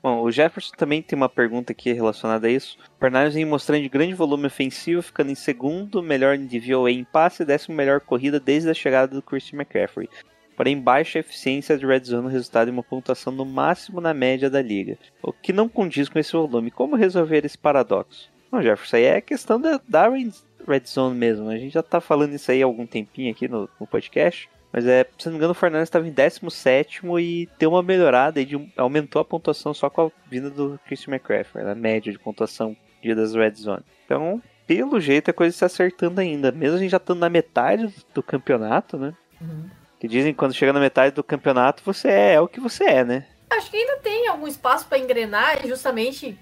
[0.01, 2.75] Bom, o Jefferson também tem uma pergunta aqui relacionada a isso.
[2.97, 7.43] O Fernandes vem mostrando de grande volume ofensivo, ficando em segundo melhor VOA em passe
[7.43, 10.09] e décimo melhor corrida desde a chegada do Christian McCaffrey.
[10.57, 14.61] Porém, baixa eficiência de red zone resultado em uma pontuação no máximo na média da
[14.61, 16.71] liga, o que não condiz com esse volume.
[16.71, 18.31] Como resolver esse paradoxo?
[18.51, 21.47] Bom, Jefferson, aí é questão da, da red zone mesmo.
[21.47, 24.49] A gente já tá falando isso aí há algum tempinho aqui no, no podcast.
[24.71, 28.39] Mas é, se não me engano, o Fernandes estava em 17 e deu uma melhorada
[28.39, 32.17] e de- aumentou a pontuação só com a vinda do Christian McCaffrey, na média de
[32.19, 33.83] pontuação dia das Red Zone.
[34.05, 36.51] Então, pelo jeito, a coisa se acertando ainda.
[36.51, 39.13] Mesmo a gente já estando na metade do, campeonato, né?
[39.41, 39.69] Uhum.
[39.99, 42.85] Que dizem que quando chega na metade do campeonato, você é, é o que você
[42.85, 43.25] é, né?
[43.49, 46.37] Acho que ainda tem algum espaço para engrenar e justamente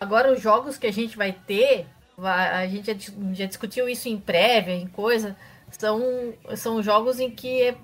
[0.00, 1.86] agora os jogos que a gente vai ter,
[2.18, 2.94] a gente já,
[3.32, 5.36] já discutiu isso em prévia, em coisa,
[5.70, 6.00] são,
[6.56, 7.76] são jogos em que é,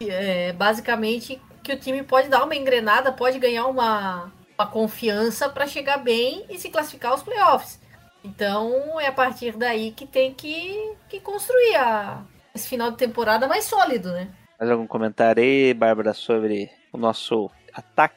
[0.00, 5.66] é basicamente que o time pode dar uma engrenada, pode ganhar uma, uma confiança para
[5.66, 7.80] chegar bem e se classificar aos playoffs.
[8.24, 12.22] Então é a partir daí que tem que, que construir a-
[12.54, 14.28] esse final de temporada mais sólido, né?
[14.58, 18.16] Mais algum comentário aí, Bárbara, sobre o nosso ataque?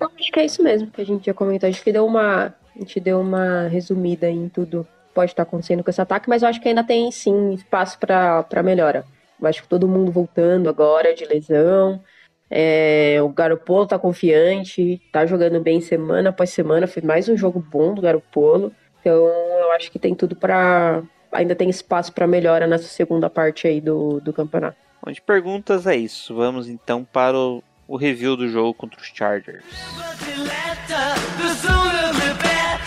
[0.00, 1.68] Não, acho que é isso mesmo que a gente já comentou.
[1.68, 4.86] Acho que deu uma, a gente deu uma resumida em tudo
[5.18, 8.62] pode estar acontecendo com esse ataque, mas eu acho que ainda tem sim espaço para
[8.62, 9.04] melhora.
[9.40, 12.00] Eu acho que todo mundo voltando agora de lesão.
[12.48, 16.86] É, o Garopolo tá confiante, tá jogando bem semana após semana.
[16.86, 18.70] Foi mais um jogo bom do Garopolo.
[19.00, 21.02] Então eu acho que tem tudo para
[21.32, 24.76] ainda tem espaço para melhora nessa segunda parte aí do, do campeonato.
[25.04, 26.32] Bom, de perguntas é isso.
[26.32, 29.64] Vamos então para o, o review do jogo contra os Chargers.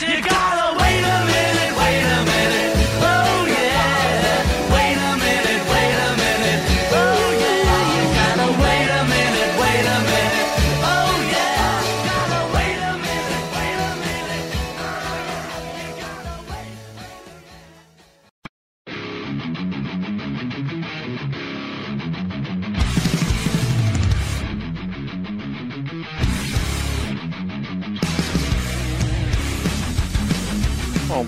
[0.02, 2.21] You gotta wait a minute, wait a minute.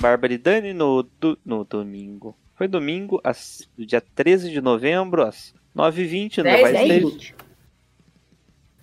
[0.03, 2.37] Bárbara e Dani no, do- no domingo.
[2.55, 6.37] Foi domingo, às, dia 13 de novembro, às 9h20.
[6.39, 7.35] Não, 10, vai 10, ser 20.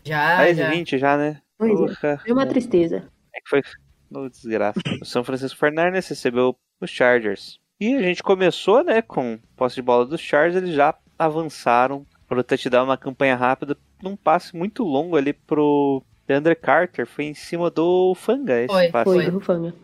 [0.02, 0.70] Já, 10 já.
[0.70, 1.42] 20 já, né?
[1.58, 1.76] Pois é.
[1.76, 2.18] Porra.
[2.22, 3.06] Foi uma tristeza.
[3.34, 3.62] É que foi
[4.10, 4.80] no desgraça.
[5.02, 7.60] O São Francisco Fernandes recebeu os Chargers.
[7.78, 12.42] E a gente começou, né, com posse de bola dos Chargers, eles já avançaram pro
[12.42, 17.06] touchdown na campanha rápida num passe muito longo ali pro DeAndre Carter.
[17.06, 19.04] Foi em cima do Fanga esse Foi, passe.
[19.04, 19.74] Foi, do Rufanga.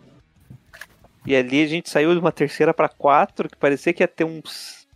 [1.27, 4.25] E ali a gente saiu de uma terceira para quatro, que parecia que ia ter
[4.25, 4.41] um,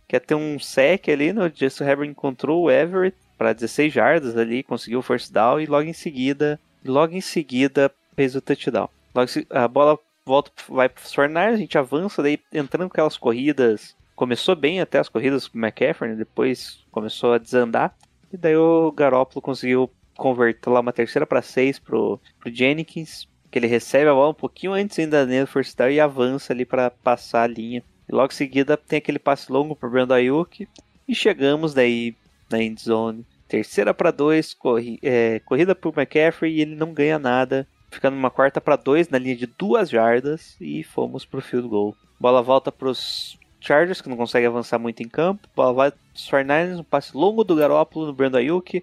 [0.07, 1.45] que ia ter um sec ali, né?
[1.45, 5.65] O Justin Herbert encontrou o Everett para 16 jardas ali, conseguiu o first down e
[5.65, 8.89] logo em seguida, logo em seguida fez o touchdown.
[9.13, 13.95] Logo a bola volta, vai pro Fortnite, a gente avança daí entrando com aquelas corridas.
[14.15, 17.95] Começou bem até as corridas com o McCaffrey, né, depois começou a desandar.
[18.31, 23.59] E daí o Garoppolo conseguiu converter lá uma terceira para seis pro, pro Jennings, que
[23.59, 26.89] ele recebe a bola um pouquinho antes ainda da first down e avança ali para
[26.89, 27.83] passar a linha.
[28.07, 30.67] E logo em seguida tem aquele passe longo pro Brandon Ayuk
[31.07, 32.15] e chegamos daí
[32.49, 33.25] na end zone.
[33.49, 38.31] Terceira para dois, corri, é, corrida pro McCaffrey e ele não ganha nada, ficando numa
[38.31, 41.93] quarta para dois na linha de duas jardas e fomos pro field goal.
[42.17, 45.49] Bola volta pros Chargers que não conseguem avançar muito em campo.
[45.53, 48.81] Bola vai pros 49ers, um passe longo do Garoppolo no Brandon Ayuk.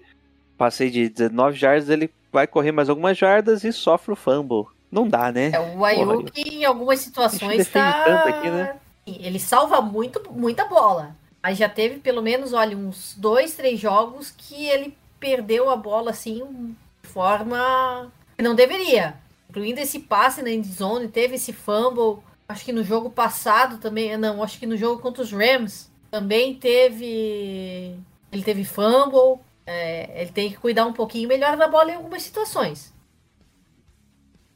[0.55, 4.67] Passei de 19 jardas, ele vai correr mais algumas jardas e sofre o fumble.
[4.91, 5.51] Não dá, né?
[5.53, 8.23] É, o Ayuk, em algumas situações, tá...
[8.23, 8.75] aqui, né?
[9.05, 11.15] Ele salva muito, muita bola.
[11.41, 16.11] Mas já teve pelo menos, olha, uns dois, três jogos que ele perdeu a bola
[16.11, 19.15] assim de forma que não deveria.
[19.49, 22.21] Incluindo esse passe na endzone, teve esse fumble.
[22.47, 26.55] Acho que no jogo passado também, não, acho que no jogo contra os Rams também
[26.55, 27.95] teve.
[28.31, 29.39] Ele teve fumble.
[29.71, 32.91] É, ele tem que cuidar um pouquinho melhor da bola em algumas situações.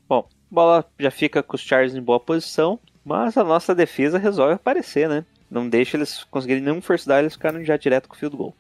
[0.10, 4.56] Bom, bola já fica com os Chargers em boa posição, mas a nossa defesa resolve
[4.56, 5.24] aparecer, né?
[5.52, 8.56] Não deixa eles conseguirem nenhum first down, eles ficaram já direto com o field goal.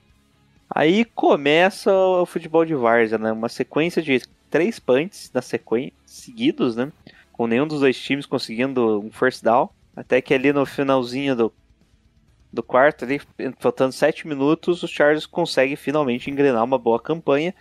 [0.70, 3.32] Aí começa o futebol de várzea, né?
[3.32, 6.92] Uma sequência de três punts na sequência, seguidos, né?
[7.32, 9.70] Com nenhum dos dois times conseguindo um first down.
[9.96, 11.54] Até que ali no finalzinho do,
[12.54, 13.20] do quarto, ali,
[13.58, 17.54] faltando sete minutos, os Chargers conseguem finalmente engrenar uma boa campanha.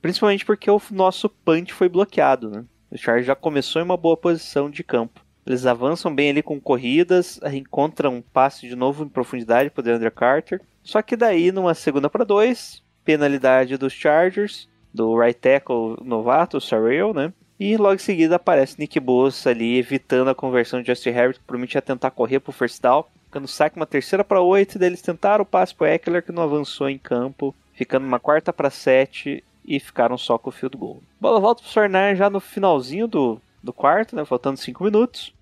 [0.00, 2.64] Principalmente porque o nosso punch foi bloqueado, né?
[2.90, 5.20] O Chargers já começou em uma boa posição de campo.
[5.44, 9.84] Eles avançam bem ali com corridas, encontram um passe de novo em profundidade para o
[9.84, 10.60] DeAndre Carter.
[10.82, 17.12] Só que daí, numa segunda para dois, penalidade dos Chargers, do right tackle novato, o
[17.12, 17.32] né?
[17.58, 21.44] E logo em seguida aparece Nick Bosa ali, evitando a conversão de Justin Herbert, que
[21.46, 23.04] prometia tentar correr pro first down.
[23.26, 26.42] Ficando saque uma terceira para oito, daí eles tentaram o passe pro Eckler, que não
[26.42, 27.54] avançou em campo.
[27.74, 31.02] Ficando uma quarta para sete e ficaram só com o field goal.
[31.20, 34.24] Bola volta pro Sornar já no finalzinho do, do quarto, né?
[34.24, 35.34] Faltando cinco minutos.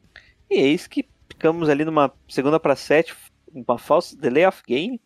[0.51, 3.15] E eis que ficamos ali numa segunda para sete,
[3.53, 5.01] uma falsa delay of game.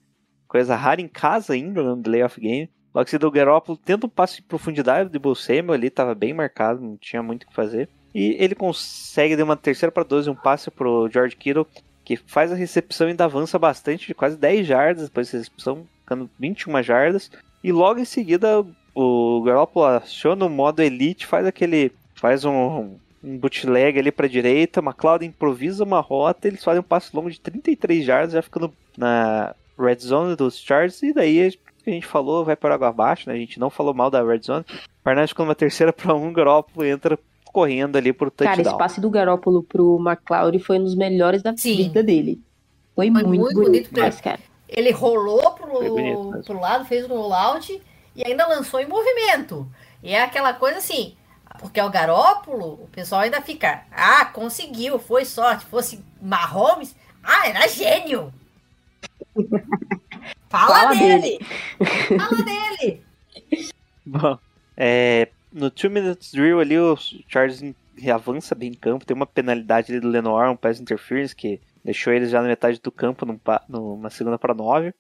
[0.47, 2.71] Coisa rara em casa ainda, no delay of game.
[2.95, 6.81] Logo que do Garoppolo tenta um passe de profundidade de Bolsemo ali, tava bem marcado,
[6.81, 7.89] não tinha muito o que fazer.
[8.15, 11.67] E ele consegue dar uma terceira para 12, um passe pro George Kittle,
[12.09, 15.87] que faz a recepção e ainda avança bastante, de quase 10 jardas depois da recepção,
[16.01, 17.31] ficando 21 jardas.
[17.63, 21.93] E logo em seguida o Garoppolo aciona o modo Elite, faz aquele.
[22.15, 27.15] faz um, um bootleg ali pra direita, McLeod improvisa uma rota, eles fazem um passe
[27.15, 31.47] longo de 33 jardas, já ficando na red zone dos Chargers, e daí
[31.87, 33.35] a gente falou vai para água abaixo, né?
[33.35, 34.65] A gente não falou mal da red zone.
[35.05, 37.19] Parnasse ficando uma terceira para um, Garoppolo entra
[37.53, 38.57] correndo ali pro touchdown.
[38.57, 41.77] Cara, esse passe do Garópolo pro McLeod foi um dos melhores da Sim.
[41.77, 42.41] vida dele.
[42.95, 44.41] Foi, Foi muito, muito bonito, bonito demais, cara.
[44.69, 47.81] Ele rolou pro, bonito pro lado, fez o rollout
[48.15, 49.67] e ainda lançou em movimento.
[50.03, 51.15] E é aquela coisa assim,
[51.59, 55.65] porque é o Garópolo, o pessoal ainda fica, ah, conseguiu, foi sorte.
[55.67, 58.33] Fosse Mahomes, ah, era gênio.
[60.49, 61.39] Fala, Fala dele.
[62.17, 63.03] Fala dele.
[64.05, 64.39] Bom,
[64.77, 66.97] é, no 2 minutes drill ali, o
[67.29, 67.63] Chargers
[68.13, 69.05] avança bem em campo.
[69.05, 72.81] Tem uma penalidade ali do Lenoir, um pass interference que deixou eles já na metade
[72.81, 74.95] do campo num numa segunda para 9.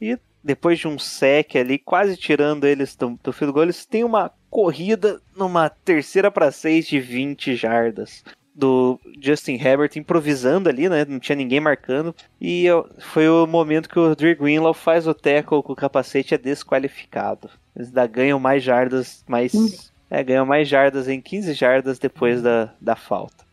[0.00, 4.04] E depois de um sec ali, quase tirando eles do, do field goal, eles têm
[4.04, 8.24] uma corrida numa terceira para 6 de 20 jardas.
[8.58, 11.04] Do Justin Herbert improvisando ali, né?
[11.08, 12.12] Não tinha ninguém marcando.
[12.40, 12.66] E
[12.98, 17.48] foi o momento que o Drew Greenlaw faz o tackle com o capacete é desqualificado.
[17.76, 19.92] Eles ainda ganham mais jardas, mais.
[20.10, 23.46] É, ganham mais jardas em 15 jardas depois da, da falta.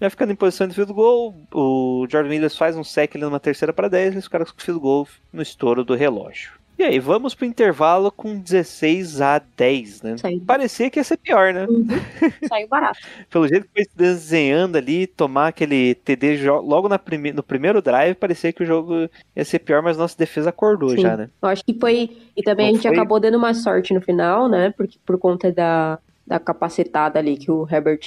[0.00, 3.38] Já ficando em posição de field goal, o Jordan Williams faz um sec ali numa
[3.38, 6.52] terceira para 10 e os caras com field goal no estouro do relógio.
[6.80, 10.16] E aí, vamos pro intervalo com 16 a 10, né?
[10.16, 11.66] Saiu, Parecia que ia ser pior, né?
[12.48, 12.98] saiu barato.
[13.28, 18.14] Pelo jeito que foi se desenhando ali, tomar aquele TD logo prime- no primeiro drive,
[18.14, 21.02] parecia que o jogo ia ser pior, mas nossa defesa acordou Sim.
[21.02, 21.28] já, né?
[21.42, 22.16] Eu acho que foi.
[22.34, 22.96] E também Não a gente foi?
[22.96, 24.72] acabou dando uma sorte no final, né?
[24.74, 28.00] Porque por conta da, da capacetada ali que o Herbert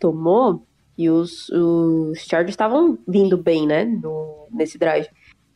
[0.00, 0.60] tomou.
[0.98, 3.84] E os, os Chargers estavam vindo bem, né?
[3.84, 5.06] No, nesse drive.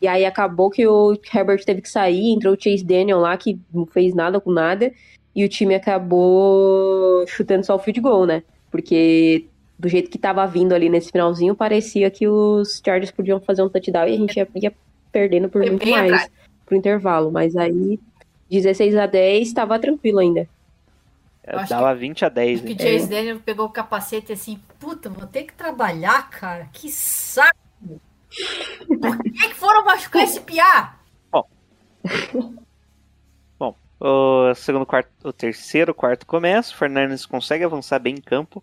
[0.03, 3.57] E aí acabou que o Herbert teve que sair, entrou o Chase Daniel lá, que
[3.73, 4.93] não fez nada com nada,
[5.33, 8.43] e o time acabou chutando só o field goal, né?
[8.69, 9.47] Porque
[9.79, 13.69] do jeito que tava vindo ali nesse finalzinho, parecia que os Chargers podiam fazer um
[13.69, 14.73] touchdown e a gente ia, ia
[15.13, 16.31] perdendo por muito mais atrás.
[16.67, 17.31] pro intervalo.
[17.31, 18.01] Mas aí,
[18.51, 20.49] 16 a 10, tava tranquilo ainda.
[21.45, 22.79] Eu acho Dava 20 a 10, Acho que hein?
[22.79, 26.69] James Daniel pegou o capacete assim, puta, vou ter que trabalhar, cara.
[26.73, 27.57] Que saco!
[28.87, 30.97] Por que, que foram machucar esse piá?
[34.05, 38.61] O segundo quarto, o terceiro quarto começa, o Fernandes consegue avançar bem em campo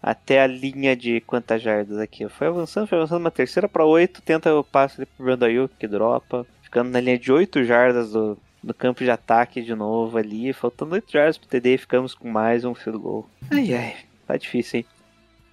[0.00, 2.28] até a linha de quantas jardas aqui.
[2.28, 5.74] Foi avançando, foi avançando uma terceira para oito, tenta o passe ali pro Brandon Ayuk,
[5.76, 10.18] que dropa, ficando na linha de oito jardas do, do campo de ataque de novo
[10.18, 13.28] ali, faltando oito jardas pro TD, ficamos com mais um field goal.
[13.50, 14.86] Ai ai, tá difícil, hein?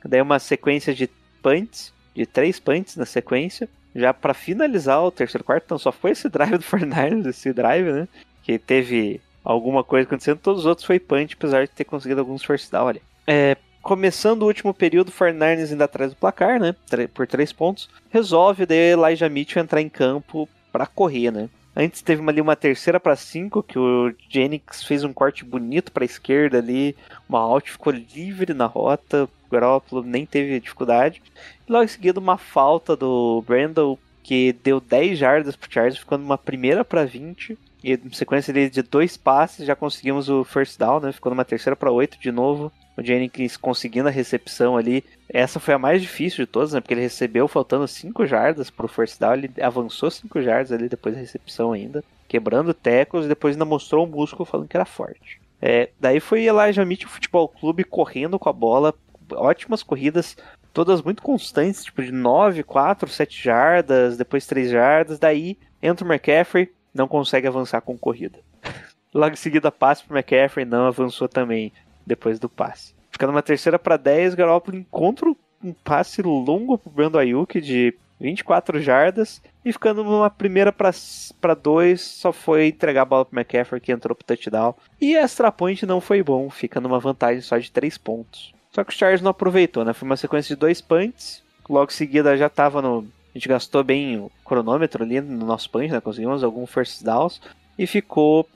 [0.05, 1.09] Daí uma sequência de
[1.41, 6.11] punts, de três punts na sequência, já para finalizar o terceiro quarto, então só foi
[6.11, 8.07] esse drive do Fernandes, esse drive, né?
[8.43, 12.43] que teve alguma coisa acontecendo, todos os outros foi punch, apesar de ter conseguido alguns
[12.43, 13.01] first down ali.
[13.25, 16.75] É, começando o último período, o Fernandes ainda atrás do placar, né,
[17.13, 21.49] por três pontos, resolve daí Elijah Mitchell entrar em campo para correr, né.
[21.75, 26.03] Antes teve ali uma terceira para cinco, que o Jennings fez um corte bonito para
[26.03, 26.95] a esquerda ali,
[27.27, 31.21] uma out ficou livre na rota, Garoppolo nem teve dificuldade.
[31.67, 36.37] Logo em seguida uma falta do Brandon, que deu 10 jardas pro Chargers, ficando uma
[36.37, 37.57] primeira para 20.
[37.83, 41.11] E em sequência de dois passes já conseguimos o first down, né?
[41.11, 42.71] Ficou numa terceira para 8 de novo.
[42.95, 45.03] O Jennings conseguindo a recepção ali.
[45.27, 46.79] Essa foi a mais difícil de todas, né?
[46.79, 49.33] Porque ele recebeu faltando 5 jardas pro first down.
[49.33, 52.03] Ele avançou 5 jardas ali depois da recepção ainda.
[52.27, 55.41] Quebrando tecos e depois ainda mostrou o músculo falando que era forte.
[55.61, 58.93] É, daí foi Elijah Mitchell Futebol Clube correndo com a bola.
[59.31, 60.37] Ótimas corridas,
[60.73, 65.19] todas muito constantes, tipo de 9, 4, 7 jardas, depois 3 jardas.
[65.19, 68.39] Daí entra o McCaffrey, não consegue avançar com corrida.
[69.13, 71.71] Logo em seguida, passe pro McCaffrey, não avançou também
[72.05, 72.93] depois do passe.
[73.11, 75.29] Ficando uma terceira para 10, Garoppolo encontra
[75.63, 82.01] um passe longo pro Brando Ayuk de 24 jardas e ficando numa primeira para 2,
[82.01, 84.73] só foi entregar a bola pro McCaffrey que entrou pro touchdown.
[84.99, 88.52] E a extra point não foi bom, fica numa vantagem só de 3 pontos.
[88.73, 89.93] Só que o Chargers não aproveitou, né?
[89.93, 93.83] Foi uma sequência de dois punts, logo em seguida já tava no a gente gastou
[93.83, 95.99] bem o cronômetro ali no nosso punch, né?
[95.99, 97.41] Conseguimos alguns first downs.
[97.77, 98.47] E ficou.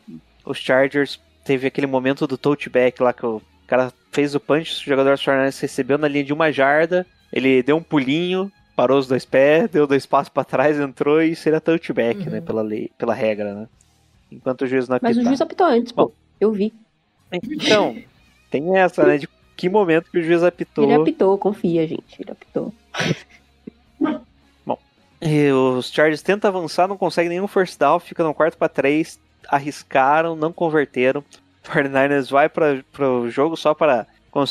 [0.45, 4.89] Os Chargers teve aquele momento do touchback lá que o cara fez o punch, o
[4.89, 7.08] jogador Fernandes recebeu na linha de uma jarda.
[7.34, 11.36] Ele deu um pulinho, parou os dois pés, deu dois passos para trás, entrou e
[11.36, 12.30] seria touchback, Uhum.
[12.30, 12.41] né?
[12.41, 13.67] Pela lei, pela regra, né?
[14.32, 16.06] Enquanto o juiz não Mas o juiz apitou antes, pô.
[16.06, 16.13] Bom.
[16.39, 16.71] Eu vi.
[17.34, 17.97] Então,
[18.51, 19.17] tem essa, né?
[19.17, 19.27] De
[19.58, 20.86] que momento que o juiz apitou.
[20.86, 22.22] Ele apitou, confia, gente.
[22.22, 22.74] Ele apitou.
[25.20, 29.20] E os Chargers tentam avançar, não conseguem nenhum first down, fica no quarto para três,
[29.48, 31.24] arriscaram, não converteram.
[31.65, 34.06] O 49ers vai para o jogo só para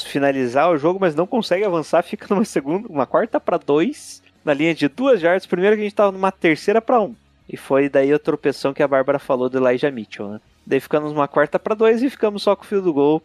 [0.05, 4.53] finalizar o jogo, mas não consegue avançar, fica numa segunda, uma quarta para dois, na
[4.53, 5.47] linha de duas yards.
[5.47, 7.14] Primeiro que a gente tava numa terceira para um.
[7.49, 10.40] E foi daí a tropeção que a Bárbara falou do Elijah Mitchell, né?
[10.66, 13.23] Daí ficamos numa quarta para dois e ficamos só com o fio do gol.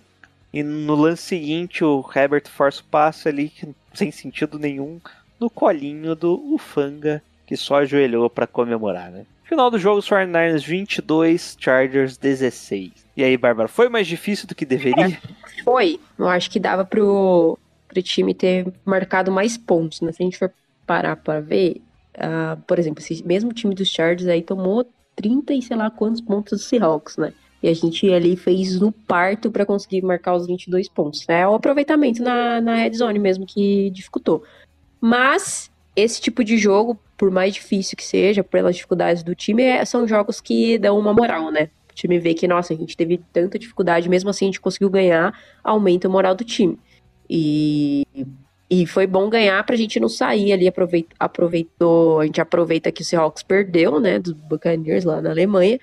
[0.54, 3.52] E no lance seguinte, o Herbert força o ali,
[3.94, 5.00] sem sentido nenhum,
[5.40, 9.26] no colinho do Ufanga, que só ajoelhou para comemorar, né?
[9.46, 12.92] Final do jogo, os 49ers 22, Chargers 16.
[13.18, 15.20] E aí, Bárbara, foi mais difícil do que deveria?
[15.64, 16.00] Foi.
[16.18, 20.12] Eu acho que dava pro, pro time ter marcado mais pontos, né?
[20.14, 20.52] Se a gente for
[20.88, 21.82] parar pra ver,
[22.18, 24.86] ah, por exemplo, esse mesmo time dos Chargers aí tomou
[25.16, 27.34] 30 e sei lá quantos pontos do Seahawks, né?
[27.62, 31.28] E a gente ali fez no parto pra conseguir marcar os 22 pontos.
[31.30, 34.44] É o aproveitamento na, na red zone mesmo que dificultou.
[35.00, 39.86] Mas esse tipo de jogo, por mais difícil que seja, pelas dificuldades do time, é-
[39.86, 41.70] são jogos que dão uma moral, né?
[41.92, 44.90] O time vê que, nossa, a gente teve tanta dificuldade, mesmo assim a gente conseguiu
[44.90, 46.80] ganhar, aumenta a moral do time.
[47.30, 48.08] E,
[48.70, 53.02] e foi bom ganhar pra gente não sair ali, aproveit, aproveitou, a gente aproveita que
[53.02, 55.80] o Seahawks perdeu, né, dos Buccaneers lá na Alemanha,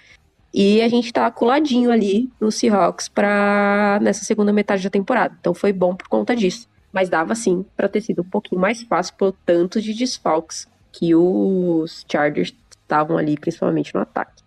[0.52, 5.36] e a gente tá coladinho ali no Seahawks pra, nessa segunda metade da temporada.
[5.38, 6.68] Então foi bom por conta disso.
[6.92, 11.14] Mas dava sim pra ter sido um pouquinho mais fácil pelo tanto de desfalques que
[11.14, 14.42] os Chargers estavam ali, principalmente no ataque.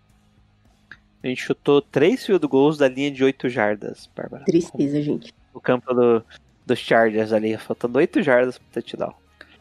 [1.22, 4.44] A gente chutou três field goals da linha de 8 jardas, Bárbara.
[4.44, 5.32] Tristeza, gente.
[5.54, 6.24] No campo do,
[6.66, 9.14] dos Chargers ali, faltando 8 jardas pro touchdown.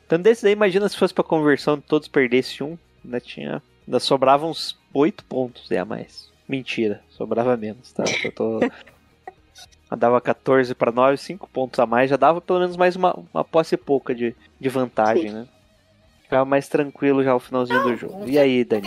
[0.08, 3.62] Então desse daí, imagina se fosse pra conversão todos perdessem um, ainda tinha.
[3.88, 6.31] Ainda sobravam uns 8 pontos a mais.
[6.52, 8.04] Mentira, sobrava menos, tá?
[8.26, 8.60] Eu tô.
[9.98, 13.44] Dava 14 para 9, 5 pontos a mais, já dava pelo menos mais uma, uma
[13.44, 15.34] posse pouca de, de vantagem, Sim.
[15.34, 15.48] né?
[16.24, 18.28] Ficava mais tranquilo já o finalzinho do jogo.
[18.28, 18.86] E aí, Dani?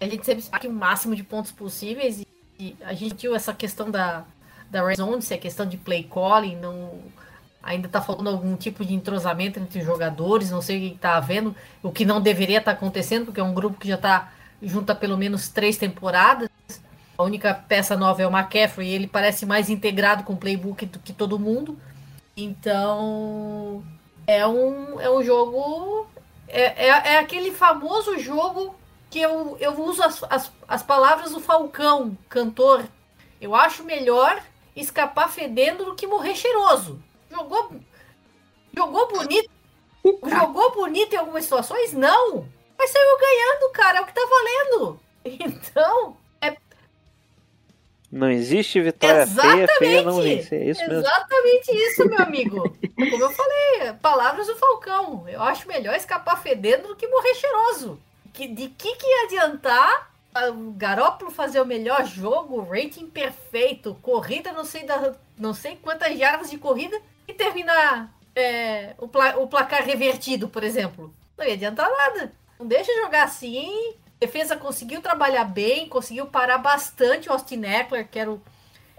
[0.00, 2.26] A gente sempre que o máximo de pontos possíveis e,
[2.58, 4.24] e a gente viu essa questão da,
[4.68, 6.90] da red zone, se é questão de play calling, não
[7.62, 11.16] ainda tá faltando algum tipo de entrosamento entre os jogadores, não sei o que tá
[11.16, 11.54] havendo,
[11.84, 14.94] o que não deveria estar acontecendo, porque é um grupo que já tá junto há
[14.94, 16.48] pelo menos três temporadas.
[17.18, 20.98] A única peça nova é o McCaffrey, ele parece mais integrado com o playbook do
[20.98, 21.78] que todo mundo.
[22.36, 23.82] Então,
[24.26, 26.06] é um, é um jogo.
[26.46, 28.74] É, é, é aquele famoso jogo
[29.08, 32.84] que eu, eu uso as, as, as palavras do Falcão, cantor.
[33.40, 34.42] Eu acho melhor
[34.74, 37.02] escapar fedendo do que morrer cheiroso.
[37.30, 37.72] Jogou,
[38.76, 39.50] jogou bonito.
[40.04, 41.92] Jogou bonito em algumas situações?
[41.94, 42.46] Não.
[42.78, 43.98] Mas saiu ganhando, cara.
[43.98, 45.00] É o que tá valendo.
[45.28, 46.16] Então,
[48.10, 50.62] Não existe vitória feia, feia não vencer.
[50.62, 50.94] É isso mesmo.
[51.00, 52.76] Exatamente isso, meu amigo.
[52.94, 55.28] Como eu falei, palavras do Falcão.
[55.28, 58.00] Eu acho melhor escapar fedendo do que morrer cheiroso.
[58.32, 60.10] Que, de que, que ia adiantar
[60.50, 66.16] o Garópolo fazer o melhor jogo, rating perfeito, corrida não sei, da, não sei quantas
[66.18, 71.12] jardas de corrida e terminar é, o, pla- o placar revertido, por exemplo?
[71.38, 72.30] Não ia adiantar nada.
[72.58, 73.94] Não deixa jogar assim.
[74.18, 78.18] Defesa conseguiu trabalhar bem, conseguiu parar bastante o Austin Eckler, que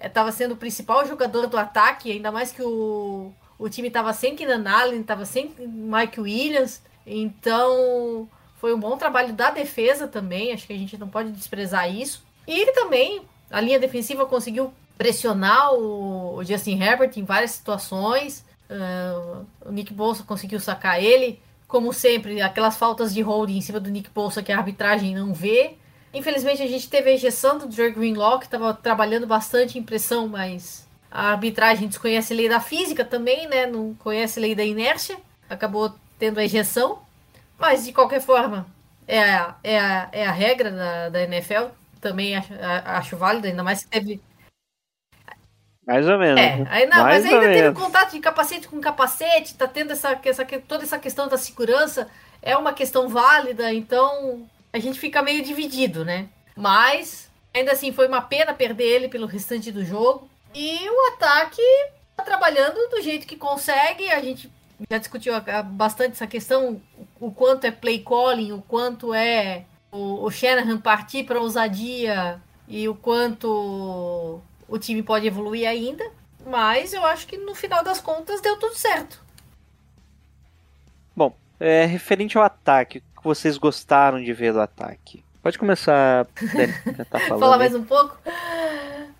[0.01, 4.35] estava sendo o principal jogador do ataque, ainda mais que o, o time estava sem
[4.35, 6.81] Keenan Allen, estava sem Mike Williams.
[7.05, 11.91] Então, foi um bom trabalho da defesa também, acho que a gente não pode desprezar
[11.91, 12.23] isso.
[12.45, 18.45] E ele também, a linha defensiva conseguiu pressionar o, o Justin Herbert em várias situações.
[18.69, 21.39] Ah, o Nick Bolsa conseguiu sacar ele.
[21.67, 25.33] Como sempre, aquelas faltas de holding em cima do Nick Bolsa que a arbitragem não
[25.33, 25.75] vê.
[26.13, 30.27] Infelizmente, a gente teve a injeção do Dre Greenlaw, que estava trabalhando bastante em pressão,
[30.27, 33.65] mas a arbitragem desconhece a lei da física também, né?
[33.65, 35.17] Não conhece a lei da inércia.
[35.49, 36.99] Acabou tendo a injeção.
[37.57, 38.67] Mas, de qualquer forma,
[39.07, 41.67] é a, é a, é a regra da, da NFL.
[42.01, 42.53] Também acho,
[42.85, 44.21] acho válido, ainda mais que teve.
[45.87, 46.41] Mais ou menos.
[46.41, 46.67] É, né?
[46.69, 47.79] aí não, mas ainda teve menos.
[47.79, 52.09] contato de capacete com capacete, tá tendo essa, essa, toda essa questão da segurança.
[52.41, 56.27] É uma questão válida, então a gente fica meio dividido, né?
[56.57, 60.29] Mas, ainda assim, foi uma pena perder ele pelo restante do jogo.
[60.53, 61.61] E o ataque
[62.17, 64.09] tá trabalhando do jeito que consegue.
[64.11, 64.51] A gente
[64.91, 65.33] já discutiu
[65.67, 66.81] bastante essa questão,
[67.17, 72.89] o quanto é play calling, o quanto é o, o Shanahan partir para ousadia e
[72.89, 76.03] o quanto o time pode evoluir ainda.
[76.45, 79.21] Mas eu acho que no final das contas deu tudo certo.
[81.15, 85.23] Bom, é, referente ao ataque, o que vocês gostaram de ver do ataque?
[85.41, 86.27] Pode começar,
[86.97, 87.39] já tá falando.
[87.39, 88.17] Falar mais um pouco.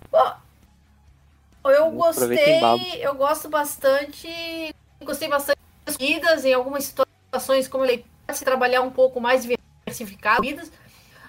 [0.09, 0.33] Bom,
[1.69, 2.61] eu gostei,
[3.01, 8.81] eu gosto bastante, gostei bastante das corridas, em algumas situações, como ele pode se trabalhar
[8.81, 10.43] um pouco mais diversificado,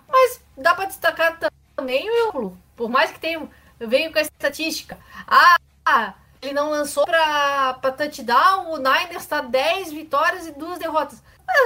[0.09, 1.39] mas dá para destacar
[1.77, 3.49] também o Eulo, por mais que tenha,
[3.79, 9.93] eu venho com a estatística, ah, ele não lançou para touchdown, o Niners está 10
[9.93, 11.23] vitórias e duas derrotas.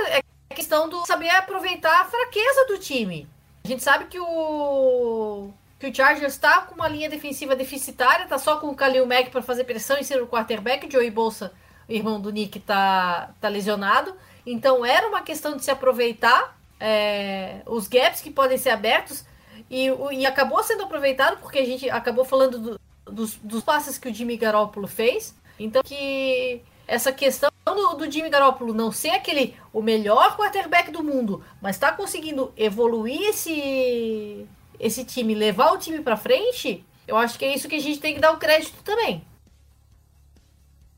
[0.09, 0.23] É
[0.55, 3.29] questão do saber aproveitar a fraqueza do time.
[3.65, 8.39] A gente sabe que o que o Chargers está com uma linha defensiva deficitária, tá
[8.39, 11.53] só com o Khalil Mack para fazer pressão em cima do quarterback, Joey Bolsa,
[11.89, 14.15] irmão do Nick, tá, tá lesionado.
[14.47, 19.25] Então era uma questão de se aproveitar é, os gaps que podem ser abertos
[19.73, 19.89] e,
[20.21, 24.15] e acabou sendo aproveitado porque a gente acabou falando do- dos, dos passes que o
[24.15, 25.35] Jimmy Garoppolo fez.
[25.59, 31.03] Então que essa questão do, do Jimmy Garoppolo não ser aquele o melhor quarterback do
[31.05, 34.47] mundo, mas tá conseguindo evoluir esse
[34.81, 38.01] esse time, levar o time pra frente, eu acho que é isso que a gente
[38.01, 39.25] tem que dar o crédito também.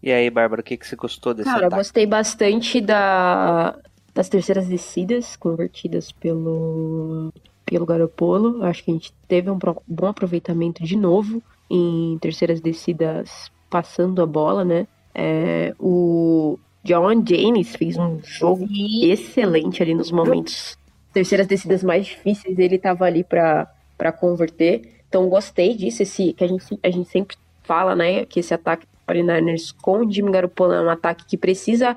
[0.03, 1.81] E aí, Bárbara, o que, que você gostou desse Cara, eu ataque?
[1.81, 3.79] gostei bastante da,
[4.14, 7.33] das terceiras descidas convertidas pelo,
[7.64, 8.62] pelo Garopolo.
[8.64, 14.26] Acho que a gente teve um bom aproveitamento de novo em terceiras descidas passando a
[14.26, 14.86] bola, né?
[15.14, 18.68] É, o John James fez um jogo
[19.02, 20.76] excelente ali nos momentos
[21.12, 25.00] terceiras descidas mais difíceis, ele tava ali para converter.
[25.08, 28.84] Então gostei disso, esse que a gente, a gente sempre fala, né, que esse ataque
[28.84, 31.96] do 49ers com o Jimmy Garoppolo é um ataque que precisa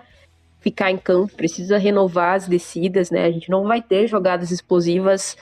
[0.62, 3.26] ficar em campo, precisa renovar as descidas, né?
[3.26, 5.36] A gente não vai ter jogadas explosivas,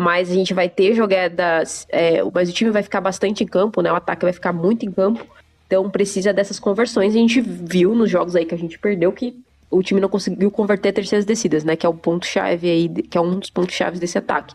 [0.00, 3.82] mas a gente vai ter jogadas, é, mas o time vai ficar bastante em campo,
[3.82, 3.92] né?
[3.92, 5.26] O ataque vai ficar muito em campo.
[5.66, 7.14] Então precisa dessas conversões.
[7.14, 9.36] A gente viu nos jogos aí que a gente perdeu que
[9.70, 11.76] o time não conseguiu converter terceiras descidas, né?
[11.76, 14.54] Que é o ponto chave aí, que é um dos pontos chaves desse ataque.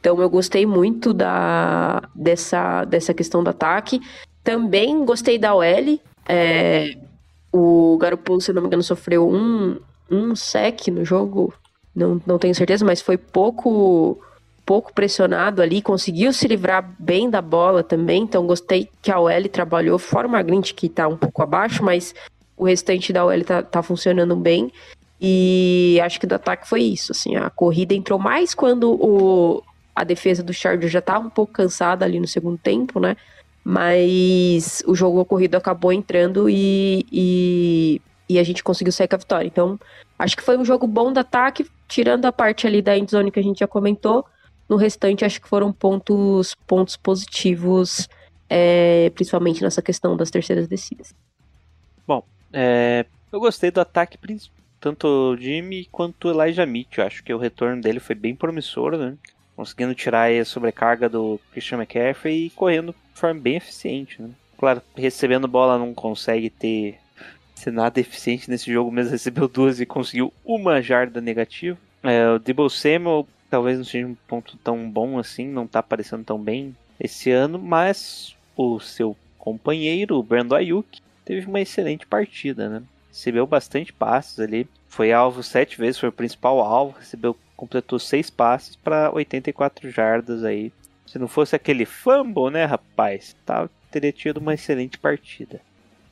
[0.00, 4.00] Então eu gostei muito da dessa dessa questão do ataque.
[4.42, 6.00] Também gostei da OL.
[6.26, 6.96] É,
[7.52, 9.78] o Garoppolo, se não me engano, sofreu um
[10.10, 11.52] um sec no jogo.
[11.94, 14.18] não, não tenho certeza, mas foi pouco
[14.66, 19.48] pouco pressionado ali, conseguiu se livrar bem da bola também, então gostei que a OL
[19.48, 22.12] trabalhou, fora o Magrint que tá um pouco abaixo, mas
[22.56, 24.72] o restante da OL tá, tá funcionando bem,
[25.20, 29.62] e acho que do ataque foi isso, assim, a corrida entrou mais quando o,
[29.94, 33.16] a defesa do Chargers já tava um pouco cansada ali no segundo tempo, né,
[33.62, 39.18] mas o jogo corrido acabou entrando e, e, e a gente conseguiu sair com a
[39.18, 39.78] vitória, então
[40.18, 43.38] acho que foi um jogo bom do ataque, tirando a parte ali da endzone que
[43.38, 44.26] a gente já comentou,
[44.68, 48.08] no restante, acho que foram pontos, pontos positivos,
[48.48, 51.14] é, principalmente nessa questão das terceiras descidas.
[52.58, 54.18] É, eu gostei do ataque,
[54.80, 57.06] tanto o Jimmy quanto o Elijah Mitchell.
[57.06, 59.14] Acho que o retorno dele foi bem promissor, né?
[59.54, 64.30] Conseguindo tirar a sobrecarga do Christian McCaffrey e correndo de forma bem eficiente, né?
[64.56, 66.98] Claro, recebendo bola não consegue ter
[67.54, 71.76] ser nada eficiente nesse jogo, mesmo recebeu duas e conseguiu uma jarda negativa.
[72.02, 76.24] É, o Debo Samuel talvez não seja um ponto tão bom assim, não tá aparecendo
[76.24, 82.68] tão bem esse ano, mas o seu companheiro, o Brando Ayuk, teve uma excelente partida,
[82.68, 82.82] né?
[83.08, 88.30] Recebeu bastante passes ali, foi alvo sete vezes, foi o principal alvo, recebeu, completou seis
[88.30, 90.72] passes para 84 jardas aí.
[91.06, 95.60] Se não fosse aquele fumble, né, rapaz, tá, teria tido uma excelente partida.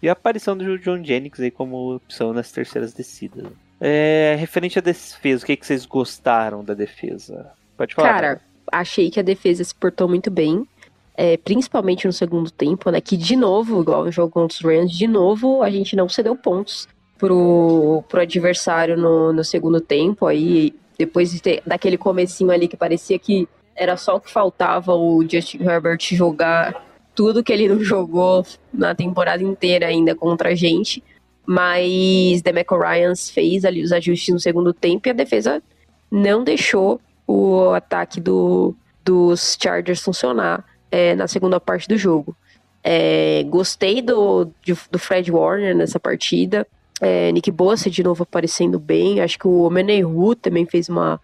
[0.01, 3.47] E a aparição do John Jennings aí como opção nas terceiras descidas.
[3.87, 7.53] É, referente à defesa, o que, que vocês gostaram da defesa?
[7.76, 8.09] Pode falar.
[8.09, 8.41] Cara,
[8.72, 10.66] achei que a defesa se portou muito bem,
[11.14, 12.99] é, principalmente no segundo tempo, né?
[13.03, 16.35] Que de novo, igual no jogo contra os Rams, de novo a gente não cedeu
[16.35, 20.24] pontos pro, pro adversário no, no segundo tempo.
[20.26, 24.95] Aí, depois de ter, daquele comecinho ali que parecia que era só o que faltava
[24.95, 26.82] o Justin Herbert jogar
[27.14, 31.05] tudo que ele não jogou na temporada inteira ainda contra a gente.
[31.47, 35.62] Mas Demeco Ryans fez ali os ajustes no segundo tempo e a defesa
[36.11, 38.74] não deixou o ataque do,
[39.05, 42.36] dos Chargers funcionar é, na segunda parte do jogo.
[42.82, 44.51] É, gostei do,
[44.90, 46.66] do Fred Warner nessa partida.
[47.01, 49.20] É, Nick Bossa de novo aparecendo bem.
[49.20, 51.20] Acho que o Menehu também fez uma,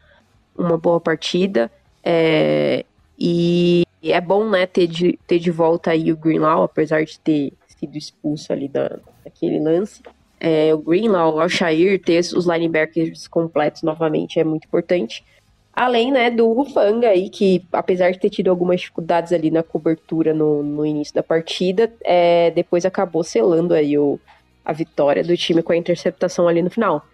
[0.57, 1.71] uma boa partida.
[2.03, 2.85] É,
[3.19, 7.53] e é bom né, ter, de, ter de volta aí o Greenlaw, apesar de ter
[7.79, 8.99] sido expulso ali da,
[9.41, 10.03] daquele lance.
[10.39, 15.25] É, o Greenlaw, o Alshair, ter os linebackers completos novamente é muito importante.
[15.73, 20.35] Além, né, do Rufanga aí, que apesar de ter tido algumas dificuldades ali na cobertura
[20.35, 24.19] no, no início da partida, é, depois acabou selando aí o,
[24.65, 27.05] a vitória do time com a interceptação ali no final.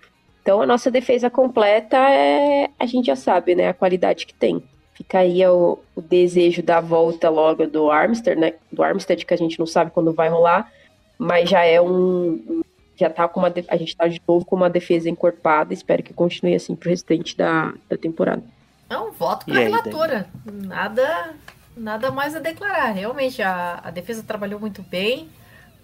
[0.42, 4.62] Então a nossa defesa completa é, a gente já sabe, né, a qualidade que tem.
[4.94, 9.36] Fica aí o, o desejo da volta logo do Armstead, né, do Armstead, que a
[9.36, 10.72] gente não sabe quando vai rolar,
[11.18, 12.62] mas já é um,
[12.96, 16.12] já tá com uma, a gente tá de novo com uma defesa encorpada, espero que
[16.14, 18.42] continue assim pro restante da, da temporada.
[18.88, 20.28] É um voto E para a aí, relatora.
[20.44, 21.34] Nada,
[21.76, 22.92] nada mais a declarar.
[22.92, 25.28] Realmente, a, a defesa trabalhou muito bem.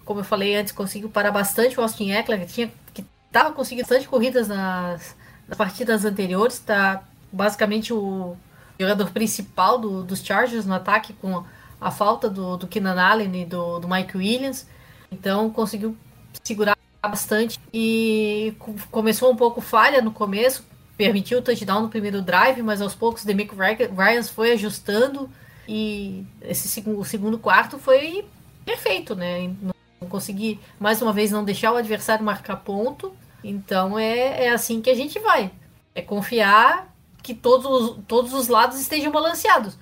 [0.05, 3.87] Como eu falei antes, conseguiu parar bastante o Austin Eckler, que tinha que estava conseguindo
[3.87, 5.15] bastante corridas nas,
[5.47, 6.59] nas partidas anteriores.
[6.59, 8.35] Tá basicamente o
[8.79, 11.43] jogador principal do- dos Chargers no ataque, com
[11.79, 14.65] a falta do, do Keenan Allen e do, do Mike Williams.
[15.13, 15.95] Então conseguiu
[16.43, 20.65] segurar bastante e co- começou um pouco falha no começo,
[20.97, 25.29] permitiu o touchdown no primeiro drive, mas aos poucos o Demico Ryans foi ajustando
[25.67, 28.25] e esse o segundo quarto foi
[28.65, 29.51] perfeito, né?
[29.61, 33.13] Não consegui, mais uma vez, não deixar o adversário marcar ponto.
[33.43, 35.51] Então é, é assim que a gente vai.
[35.93, 39.77] É confiar que todos, os- todos os lados estejam balanceados.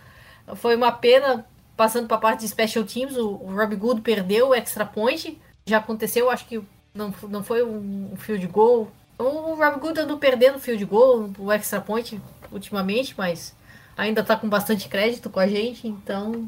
[0.56, 1.46] Foi uma pena,
[1.76, 5.40] passando para a parte de special teams, o, o Rob Good perdeu o extra point.
[5.66, 6.62] Já aconteceu, acho que
[6.94, 8.92] não, não foi um field goal.
[9.18, 12.20] O Rob Good andou perdendo field goal, o extra point
[12.52, 13.56] ultimamente, mas
[13.98, 15.88] ainda tá com bastante crédito com a gente.
[15.88, 16.48] Então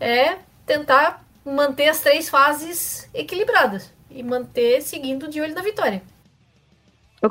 [0.00, 6.02] é tentar manter as três fases equilibradas e manter seguindo de olho na vitória.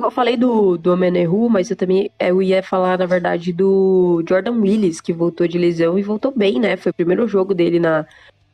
[0.01, 4.59] Eu falei do, do Menehu, mas eu também eu ia falar, na verdade, do Jordan
[4.59, 6.75] Willis, que voltou de lesão e voltou bem, né?
[6.77, 8.05] Foi o primeiro jogo dele na,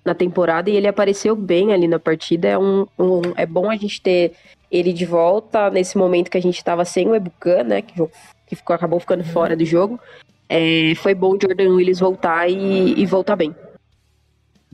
[0.04, 2.48] na temporada e ele apareceu bem ali na partida.
[2.50, 4.34] É, um, um- é bom a gente ter
[4.72, 7.82] ele de volta nesse momento que a gente tava sem o Ebucan, né?
[7.82, 7.94] Que,
[8.48, 10.00] que ficou, acabou ficando fora do jogo.
[10.50, 13.56] É, foi bom o Jordan Willis voltar e, e voltar bem.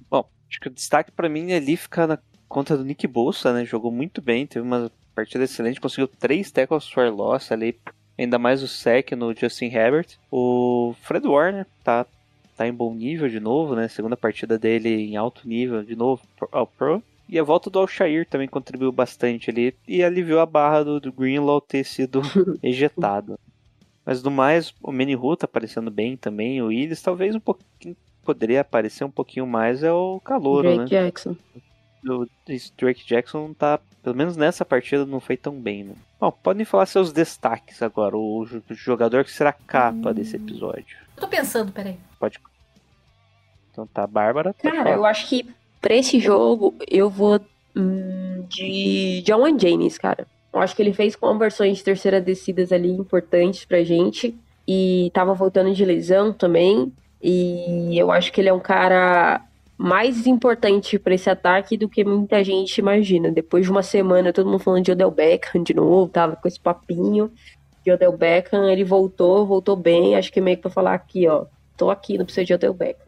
[0.10, 3.66] Bom, acho que o destaque pra mim ali fica na conta do Nick Bolsa, né?
[3.66, 7.80] Jogou muito bem, teve uma partida excelente, conseguiu três tackles for loss ali,
[8.18, 10.18] ainda mais o sec no Justin Herbert.
[10.30, 12.06] O Fred Warner tá,
[12.58, 13.88] tá em bom nível de novo, né?
[13.88, 17.02] Segunda partida dele em alto nível de novo ao Pro.
[17.28, 21.12] E a volta do Alshair também contribuiu bastante ali e aliviou a barra do, do
[21.12, 22.22] Greenlaw ter sido
[22.62, 23.40] ejetado.
[24.06, 26.62] Mas do mais, o Menihu tá aparecendo bem também.
[26.62, 27.96] O Willis talvez um pouquinho.
[28.24, 30.86] Poderia aparecer um pouquinho mais é o Drake né?
[30.86, 31.36] Jackson.
[31.56, 31.62] O
[32.78, 33.80] Drake Jackson tá.
[34.04, 35.96] Pelo menos nessa partida não foi tão bem, né?
[36.20, 38.16] Bom, podem falar seus destaques agora.
[38.16, 40.98] O jo- jogador que será capa desse episódio.
[41.16, 41.98] Eu tô pensando, peraí.
[42.20, 42.40] Pode.
[43.72, 44.54] Então tá, Bárbara.
[44.62, 45.46] Cara, eu acho que
[45.82, 47.40] pra esse jogo eu vou
[47.76, 50.28] hum, de John James, cara.
[50.54, 54.34] Eu acho que ele fez conversões de terceira descidas ali importantes pra gente.
[54.68, 56.94] E tava voltando de lesão também.
[57.22, 59.42] E eu acho que ele é um cara
[59.78, 63.32] mais importante pra esse ataque do que muita gente imagina.
[63.32, 66.60] Depois de uma semana, todo mundo falando de Odell Beckham de novo, tava com esse
[66.60, 67.32] papinho
[67.84, 68.70] de Odell Beckham.
[68.70, 70.16] Ele voltou, voltou bem.
[70.16, 71.46] Acho que meio que pra falar aqui, ó.
[71.78, 73.06] Tô aqui, não precisa de Odell Beckham.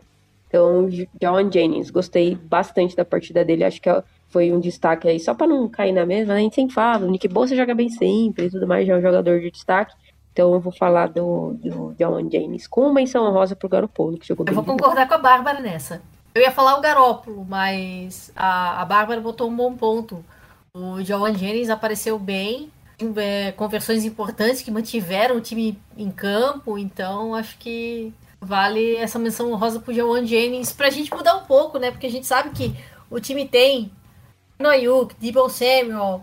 [0.48, 0.90] Então,
[1.22, 3.64] John Jennings, gostei bastante da partida dele.
[3.64, 3.90] Acho que
[4.30, 7.10] foi um destaque aí, só pra não cair na mesma, a gente sempre fala, o
[7.10, 9.96] Nick Bosa joga bem sempre e tudo mais, já é um jogador de destaque.
[10.34, 14.46] Então eu vou falar do, do John James com menção honrosa pro Garoppolo, que jogou
[14.48, 16.02] Eu vou concordar com a Bárbara nessa.
[16.38, 20.24] Eu ia falar o Garópolo, mas a, a Bárbara botou um bom ponto.
[20.72, 22.72] O Joan Jennings apareceu bem,
[23.16, 29.52] é, conversões importantes que mantiveram o time em campo, então acho que vale essa menção
[29.52, 31.90] honrosa pro Joan Jennings pra gente mudar um pouco, né?
[31.90, 32.72] Porque a gente sabe que
[33.10, 33.92] o time tem
[34.60, 36.22] Noyuk, Debo Samuel,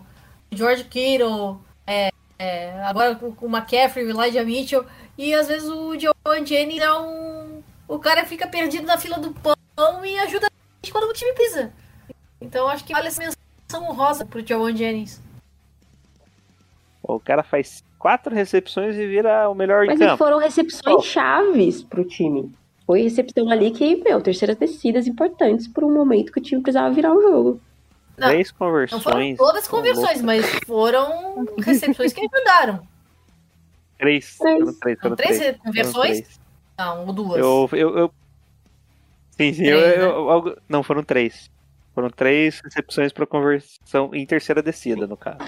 [0.49, 2.09] George Kittle, é,
[2.39, 4.85] é, agora o McCaffrey, o Elijah Mitchell,
[5.17, 7.61] e às vezes o Joan Jennings é um.
[7.85, 9.55] O cara fica perdido na fila do pão
[10.05, 10.49] e ajuda a
[10.83, 11.71] gente quando o time pisa.
[12.39, 15.21] Então acho que vale essa menção honrosa pro Joan Jennings.
[17.03, 20.17] O cara faz quatro recepções e vira o melhor Mas em campo.
[20.17, 22.53] foram recepções chaves pro time.
[22.85, 26.93] Foi recepção ali que, meu, terceiras descidas importantes por um momento que o time precisava
[26.93, 27.61] virar o jogo.
[28.17, 29.37] Não, Três Não foram conversões.
[29.37, 32.87] todas conversões, mas foram recepções que ajudaram.
[33.97, 34.37] Três.
[34.37, 34.77] Três.
[34.77, 34.99] Três.
[34.99, 35.57] Três três.
[35.57, 36.39] conversões?
[36.77, 37.39] Não, ou duas.
[37.39, 38.11] Eu, eu, eu...
[39.37, 39.65] Sim, sim.
[39.65, 40.03] eu, Três, né?
[40.05, 41.49] eu- algo- Não, foram três.
[41.93, 45.39] Foram três recepções para conversão em terceira descida, no caso.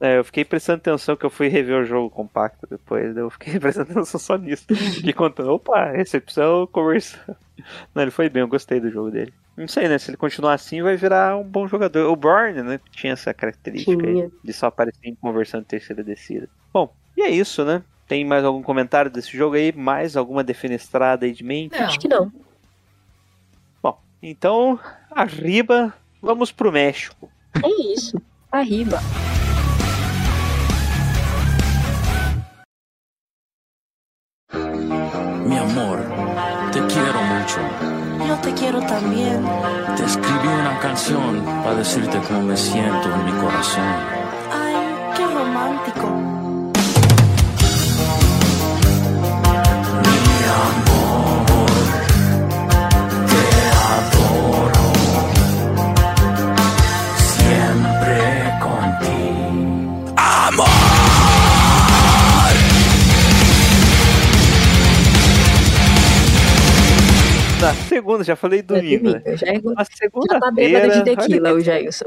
[0.00, 3.58] É, eu fiquei prestando atenção que eu fui rever o jogo compacto depois, eu fiquei
[3.58, 4.64] prestando atenção só nisso.
[4.68, 7.20] Fiquei contando, opa, recepção, conversão.
[7.94, 9.32] Não, ele foi bem, eu gostei do jogo dele.
[9.56, 9.98] Não sei, né?
[9.98, 12.08] Se ele continuar assim, vai virar um bom jogador.
[12.12, 12.78] O Borne, né?
[12.92, 16.48] Tinha essa característica aí de só aparecer em conversão de terceira descida.
[16.72, 17.82] Bom, e é isso, né?
[18.06, 19.72] Tem mais algum comentário desse jogo aí?
[19.72, 21.76] Mais alguma defenestrada aí de mente?
[21.76, 22.30] Não, Acho que não.
[24.22, 24.78] Então,
[25.10, 27.30] arriba, vamos pro México.
[27.62, 28.20] É isso.
[28.50, 29.00] Arriba.
[35.46, 35.98] Mi amor,
[36.72, 37.60] te quiero mucho.
[38.26, 39.44] Yo te quiero también.
[39.96, 43.84] Te escribí una canción para decirte cómo me siento en mi corazón.
[44.52, 46.27] Ay, qué romántico.
[67.60, 69.22] Na segunda, já falei domingo, né?
[69.24, 71.04] É Já, é, Na já tá bêbado segunda-feira.
[71.04, 72.06] de tequila, o Jailson.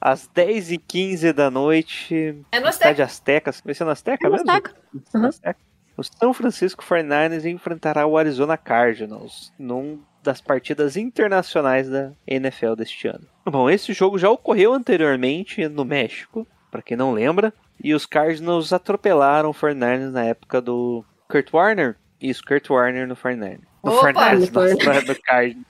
[0.00, 3.50] Às 10h15 da noite, É no Estádio Azteca.
[3.64, 4.50] Vai ser no Azteca É no mesmo?
[4.50, 4.74] Azteca.
[5.14, 5.26] Uhum.
[5.26, 5.58] Azteca.
[5.96, 13.06] O São Francisco 49ers enfrentará o Arizona Cardinals num das partidas internacionais da NFL deste
[13.08, 13.26] ano.
[13.44, 17.52] Bom, esse jogo já ocorreu anteriormente no México, para quem não lembra,
[17.82, 21.96] e os Cardinals atropelaram o 49ers na época do Kurt Warner.
[22.24, 23.60] Isso, Kurt Warner no 49ers.
[23.82, 24.12] No Opa!
[24.12, 25.66] 49ers, No nossa, não é no Cardinals.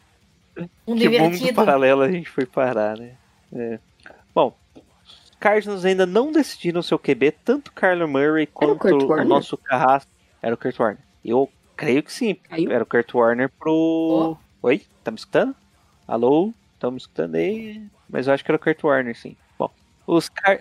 [0.87, 1.55] Um Que mundo divertido.
[1.55, 3.15] paralelo a gente foi parar, né?
[3.53, 3.79] É.
[4.33, 4.57] Bom,
[5.05, 9.27] os Cardinals ainda não decidiram seu QB, tanto Kyler Murray quanto o Warner?
[9.27, 10.11] nosso carrasco.
[10.41, 11.03] Era o Kurt Warner.
[11.25, 12.35] Eu creio que sim.
[12.35, 12.71] Caiu?
[12.71, 14.37] Era o Kurt Warner pro.
[14.63, 14.83] Oi?
[15.03, 15.57] Tá me escutando?
[16.07, 16.53] Alô?
[16.75, 17.83] Estão me escutando aí?
[18.09, 19.37] Mas eu acho que era o Kurt Warner, sim.
[19.59, 19.71] Bom,
[20.07, 20.61] os Car...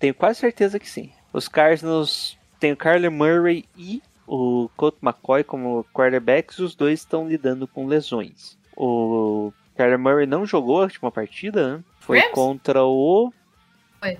[0.00, 1.12] Tenho quase certeza que sim.
[1.32, 6.58] Os Cardinals têm o Kyler Murray e o Colt McCoy como quarterbacks.
[6.58, 8.58] Os dois estão lidando com lesões.
[8.76, 11.84] O Kyler Murray não jogou a última partida, né?
[11.98, 12.32] Foi Rams?
[12.32, 13.32] contra o.
[14.00, 14.18] Foi.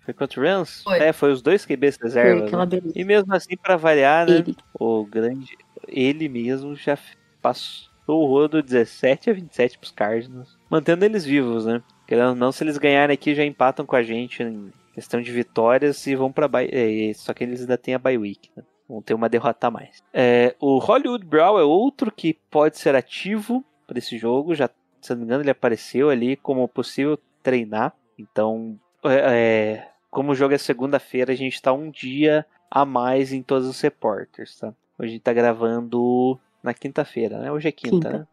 [0.00, 0.82] Foi contra o Rams?
[0.82, 0.98] Foi.
[0.98, 2.66] É, foi os dois QBs Foi reserva.
[2.66, 2.80] né?
[2.94, 4.36] E mesmo assim, pra variar, né?
[4.36, 4.56] Ele.
[4.78, 5.56] O grande.
[5.86, 6.98] Ele mesmo já
[7.40, 10.56] passou o rodo 17 a 27 pros Cardinals.
[10.70, 11.82] Mantendo eles vivos, né?
[12.06, 15.30] Querendo ou não, se eles ganharem aqui, já empatam com a gente em questão de
[15.30, 16.68] vitórias e vão pra bye.
[16.72, 18.62] é, só que eles ainda têm a bye week, né?
[18.88, 20.02] Vão ter uma derrota a mais.
[20.14, 24.54] É, o Hollywood Brown é outro que pode ser ativo para esse jogo.
[24.54, 24.70] Já,
[25.00, 27.92] se não me engano, ele apareceu ali como possível treinar.
[28.18, 33.32] Então, é, é, como o jogo é segunda-feira, a gente tá um dia a mais
[33.32, 34.68] em todos os repórteres, tá?
[34.98, 37.50] Hoje a gente tá gravando na quinta-feira, né?
[37.52, 38.18] Hoje é quinta, Quinta.
[38.18, 38.26] né?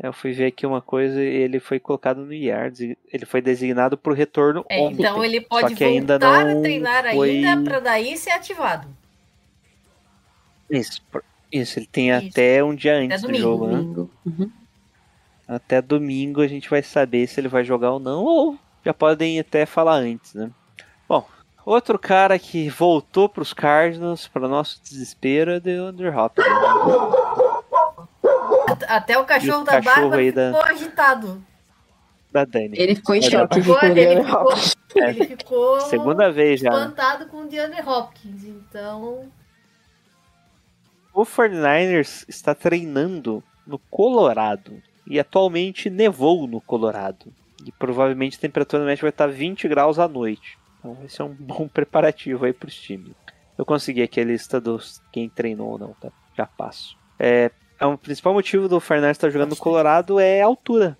[0.00, 3.42] Eu fui ver aqui uma coisa e ele foi colocado no IAR, desi- ele foi
[3.42, 5.00] designado pro retorno É, ontem.
[5.00, 7.30] então ele pode ainda voltar não a treinar foi...
[7.44, 8.86] ainda pra daí ser ativado.
[10.70, 11.00] Isso,
[11.52, 12.28] isso, ele tem Isso.
[12.28, 13.42] até um dia antes do domingo.
[13.42, 13.72] jogo, né?
[13.78, 14.10] Domingo.
[14.26, 14.50] Uhum.
[15.46, 19.40] Até domingo a gente vai saber se ele vai jogar ou não, ou já podem
[19.40, 20.50] até falar antes, né?
[21.08, 21.26] Bom,
[21.64, 26.44] outro cara que voltou pros Cardinals, para nosso desespero, é o DeAndre Hopkins.
[28.68, 31.44] At- Até o cachorro o da cachorro Bárbara da- ficou agitado.
[32.30, 32.72] Da Dani.
[32.78, 34.76] Ele ficou em Ele choque Ficou- com o ele, ficou, Hopkins.
[34.96, 36.68] ele ficou Segunda vez já.
[36.68, 38.44] espantado com o DeAndre Hopkins.
[38.44, 39.32] Então,
[41.18, 44.80] O 49ers está treinando no Colorado.
[45.04, 47.34] E atualmente nevou no Colorado.
[47.66, 50.56] E provavelmente a temperatura média vai estar 20 graus à noite.
[50.78, 53.16] Então esse é um bom preparativo aí para os times.
[53.58, 56.12] Eu consegui aqui a lista dos quem treinou ou não, tá?
[56.36, 56.96] Já passo.
[57.18, 57.50] É,
[57.80, 60.96] é o principal motivo do 49ers estar jogando no Colorado é a altura.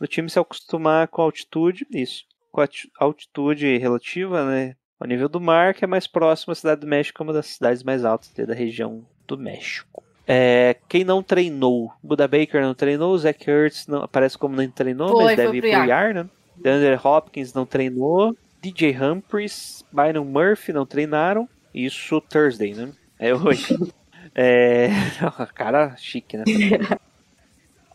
[0.00, 2.24] O time se acostumar com a altitude, isso.
[2.50, 2.66] Com a
[2.98, 4.74] altitude relativa, né?
[4.98, 7.46] Ao nível do mar, que é mais próximo à cidade do México, é uma das
[7.46, 10.02] cidades mais altas da região do México.
[10.26, 15.10] É, quem não treinou, Buda Baker não treinou, Zach Ertz não, aparece como não treinou,
[15.10, 15.70] Foi, mas deve ir pro.
[15.70, 16.26] IR, né?
[16.56, 22.92] DeAndre Hopkins não treinou, DJ Humphries, Byron Murphy não treinaram, isso Thursday, né?
[23.18, 23.76] É hoje.
[24.34, 24.88] é,
[25.54, 26.44] cara chique, né?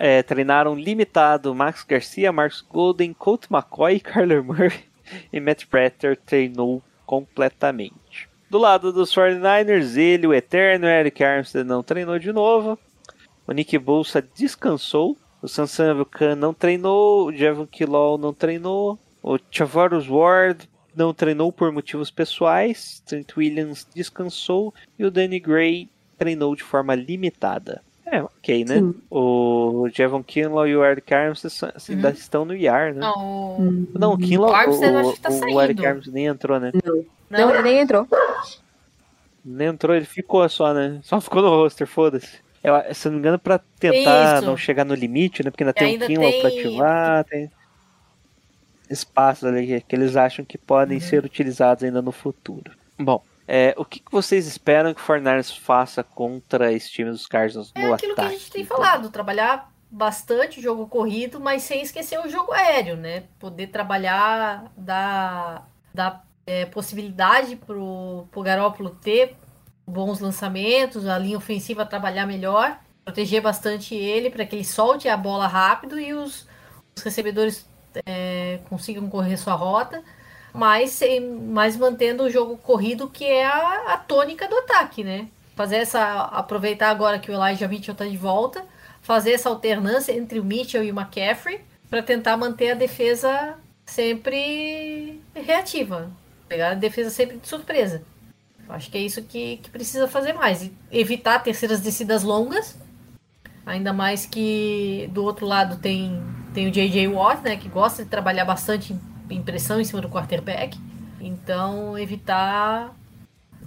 [0.01, 4.85] É, treinaram limitado Max Garcia, Marcus Golden, Colt McCoy, Kyler Murray
[5.33, 8.28] e Matt Prater treinou completamente.
[8.49, 12.79] Do lado dos 49ers, ele, o Eterno, Eric Armstead não treinou de novo.
[13.45, 15.15] O Nick Bolsa descansou.
[15.41, 17.27] O Sansan Vulcan não treinou.
[17.27, 18.97] O Javon Kilol não treinou.
[19.21, 23.01] O Chavarus Ward não treinou por motivos pessoais.
[23.05, 24.73] Trent Williams descansou.
[24.97, 25.87] E o Danny Gray
[26.17, 27.81] treinou de forma limitada.
[28.05, 28.79] É, ok, né?
[28.79, 28.95] Sim.
[29.09, 33.01] O Javon Kinlaw e o Eric Armstead assim, ainda estão no IR, né?
[33.01, 33.87] não, o-.
[33.93, 35.61] Não, o Kinlaw, O Armstead eu acho o, tá o, saindo.
[35.61, 36.71] Eric Armstead nem entrou, né?
[36.83, 38.07] Não, não, ele nem entrou.
[39.43, 40.99] Nem entrou, ele ficou só, né?
[41.03, 42.39] Só ficou no roster, foda-se.
[42.63, 45.49] Eu, se não me engano, pra tentar não chegar no limite, né?
[45.49, 46.07] Porque ainda tem ainda um
[46.41, 47.51] pra tem- ativar, tem
[48.89, 51.03] espaços ali que- eles acham que podem Uhum.
[51.03, 52.71] ser utilizados ainda no futuro.
[52.99, 57.25] Bom, é, o que, que vocês esperam que o Fortnite faça contra esse time dos
[57.27, 58.35] Cardinals é no aquilo que ataque?
[58.35, 58.77] a gente tem então?
[58.77, 63.23] falado, trabalhar bastante o jogo corrido, mas sem esquecer o jogo aéreo, né?
[63.39, 69.35] Poder trabalhar, dar, dar é, possibilidade pro, pro Garópolo ter
[69.85, 75.15] bons lançamentos, a linha ofensiva trabalhar melhor, proteger bastante ele para que ele solte a
[75.15, 76.47] bola rápido e os,
[76.97, 77.69] os recebedores
[78.03, 80.03] é, consigam correr sua rota,
[80.51, 80.99] mas,
[81.49, 85.27] mas mantendo o jogo corrido que é a, a tônica do ataque, né?
[85.55, 86.21] Fazer essa.
[86.31, 88.65] aproveitar agora que o Elijah Mitchell está de volta,
[89.01, 95.21] fazer essa alternância entre o Mitchell e o McCaffrey para tentar manter a defesa sempre
[95.35, 96.09] reativa.
[96.49, 98.01] Pegar a defesa sempre de surpresa.
[98.67, 100.69] Acho que é isso que, que precisa fazer mais.
[100.91, 102.75] Evitar terceiras descidas longas.
[103.65, 106.21] Ainda mais que do outro lado tem,
[106.53, 107.07] tem o J.J.
[107.07, 107.55] Watt, né?
[107.55, 110.77] Que gosta de trabalhar bastante em- em pressão em cima do quarterback.
[111.21, 112.95] Então, evitar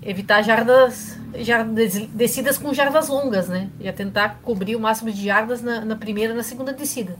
[0.05, 3.70] evitar jardas, jardas descidas com jardas longas, né?
[3.80, 7.16] Já tentar cobrir o máximo de jardas na, na primeira e na segunda descida.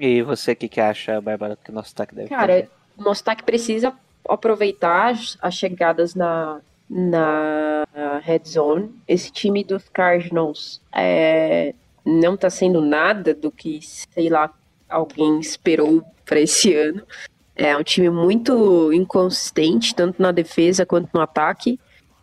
[0.00, 2.70] E você o que, que acha, Bárbara, que o nosso ataque deve Cara, fazer?
[2.96, 3.92] o nosso ataque precisa
[4.28, 7.84] aproveitar as, as chegadas na, na
[8.22, 8.94] red zone.
[9.06, 11.74] Esse time dos Cardinals é,
[12.04, 14.52] não tá sendo nada do que, sei lá,
[14.88, 17.02] alguém esperou para esse ano.
[17.54, 21.78] É um time muito inconsistente, tanto na defesa quanto no ataque.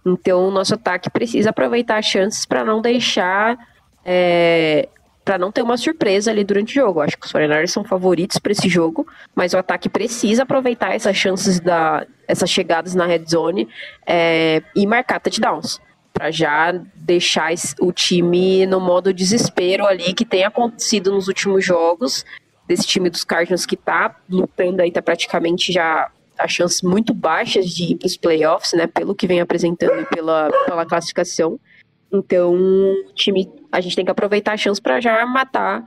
[0.06, 3.58] Então, o nosso ataque precisa aproveitar as chances para não deixar.
[4.04, 4.90] É,
[5.28, 7.02] para não ter uma surpresa ali durante o jogo.
[7.02, 9.06] Acho que os 49ers são favoritos para esse jogo,
[9.36, 13.68] mas o ataque precisa aproveitar essas chances da essas chegadas na red zone
[14.06, 15.82] é, e marcar touchdowns
[16.14, 17.52] para já deixar
[17.82, 22.26] o time no modo desespero ali que tem acontecido nos últimos jogos
[22.66, 27.70] desse time dos Cardinals que tá lutando aí tá praticamente já as chances muito baixas
[27.70, 31.60] de ir para os playoffs, né, pelo que vem apresentando e pela pela classificação.
[32.12, 35.84] Então, o time, a gente tem que aproveitar a chance para já matar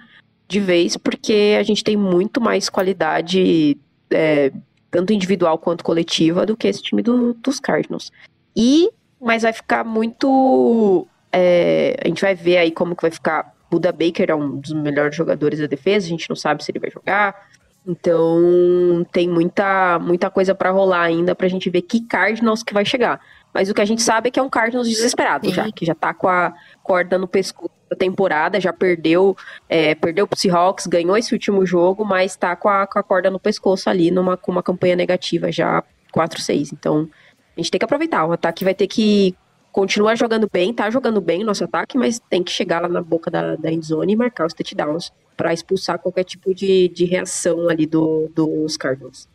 [0.46, 3.76] de vez, porque a gente tem muito mais qualidade,
[4.10, 4.52] é,
[4.90, 8.10] tanto individual quanto coletiva, do que esse time do- dos Cardinals.
[8.56, 8.90] E,
[9.20, 11.06] mas vai ficar muito.
[11.32, 13.54] é, a gente vai ver aí como que vai ficar.
[13.70, 16.80] Buda Baker é um dos melhores jogadores da defesa, a gente não sabe se ele
[16.80, 17.48] vai jogar.
[17.86, 22.84] Então tem muita, muita coisa pra rolar ainda pra gente ver que Cardinals que vai
[22.84, 23.20] chegar.
[23.52, 25.54] Mas o que a gente sabe é que é um Cardinals desesperado Sim.
[25.54, 29.36] já, que já tá com a corda no pescoço da temporada, já perdeu,
[29.68, 33.30] é, perdeu pro Seahawks, ganhou esse último jogo, mas tá com a, com a corda
[33.30, 35.82] no pescoço ali, numa, com uma campanha negativa já
[36.14, 36.72] 4-6.
[36.72, 37.08] Então
[37.56, 38.24] a gente tem que aproveitar.
[38.26, 39.34] O ataque vai ter que
[39.72, 43.02] continuar jogando bem, tá jogando bem o nosso ataque, mas tem que chegar lá na
[43.02, 47.68] boca da, da endzone e marcar os touchdowns pra expulsar qualquer tipo de, de reação
[47.68, 49.28] ali do, dos Cardinals.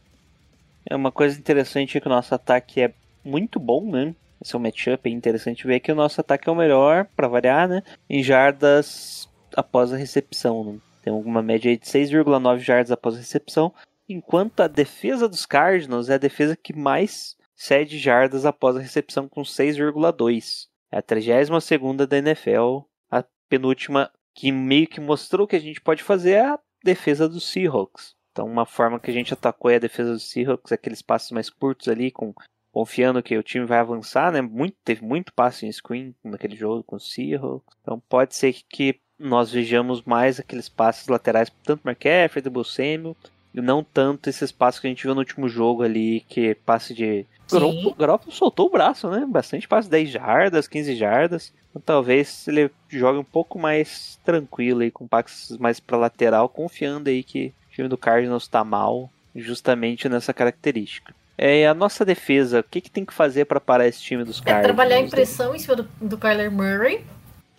[0.88, 2.93] É uma coisa interessante é que o nosso ataque é
[3.26, 4.15] muito bom, né?
[4.41, 7.28] Esse é um matchup é interessante ver que o nosso ataque é o melhor, pra
[7.28, 7.82] variar, né?
[8.09, 10.63] Em jardas após a recepção.
[10.63, 10.80] Né?
[11.01, 13.73] Tem uma média de 6,9 jardas após a recepção,
[14.07, 19.28] enquanto a defesa dos Cardinals é a defesa que mais cede jardas após a recepção
[19.28, 20.67] com 6,2.
[20.91, 26.03] É a 32 da NFL, a penúltima que meio que mostrou que a gente pode
[26.03, 28.15] fazer é a defesa dos Seahawks.
[28.32, 31.49] Então, uma forma que a gente atacou é a defesa dos Seahawks, aqueles passos mais
[31.49, 32.34] curtos ali, com,
[32.76, 34.41] confiando que o time vai avançar, né?
[34.41, 37.73] Muito, teve muito passe em screen naquele jogo com os Seahawks.
[37.82, 43.15] Então, pode ser que nós vejamos mais aqueles passes laterais, tanto McCaffrey, Double Samuel,
[43.53, 46.93] e não tanto esses passos que a gente viu no último jogo ali, que passe
[46.93, 47.26] de.
[47.47, 47.95] Sim.
[47.97, 49.26] Garoppolo soltou o braço, né?
[49.26, 51.53] Bastante passe, 10 jardas, 15 jardas.
[51.69, 57.09] Então, talvez ele jogue um pouco mais tranquilo aí, com passes mais pra lateral, confiando
[57.09, 61.15] aí que o time do Cardinals tá mal, justamente nessa característica.
[61.38, 64.40] É, a nossa defesa, o que, que tem que fazer pra parar esse time dos
[64.40, 64.64] É Cardinals?
[64.64, 67.06] trabalhar a impressão em cima do, do Kyler Murray,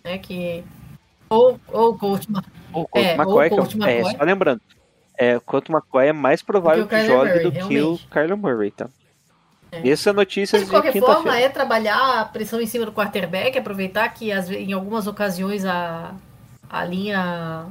[0.03, 0.17] né?
[0.17, 0.63] Que.
[1.29, 4.17] Ou, ou o coach Ma- O Colt É, McCoy, ou Colt é, é, McCoy.
[4.17, 4.61] só lembrando,
[5.17, 8.07] é, o Colt McCoy é mais provável que que jogue Murray, do que o realmente.
[8.09, 8.89] Kyler Murray, tá?
[9.71, 9.89] É.
[9.89, 13.57] Essa é notícia De de qualquer forma, é trabalhar a pressão em cima do quarterback,
[13.57, 16.15] aproveitar que às ve- em algumas ocasiões a,
[16.69, 17.65] a linha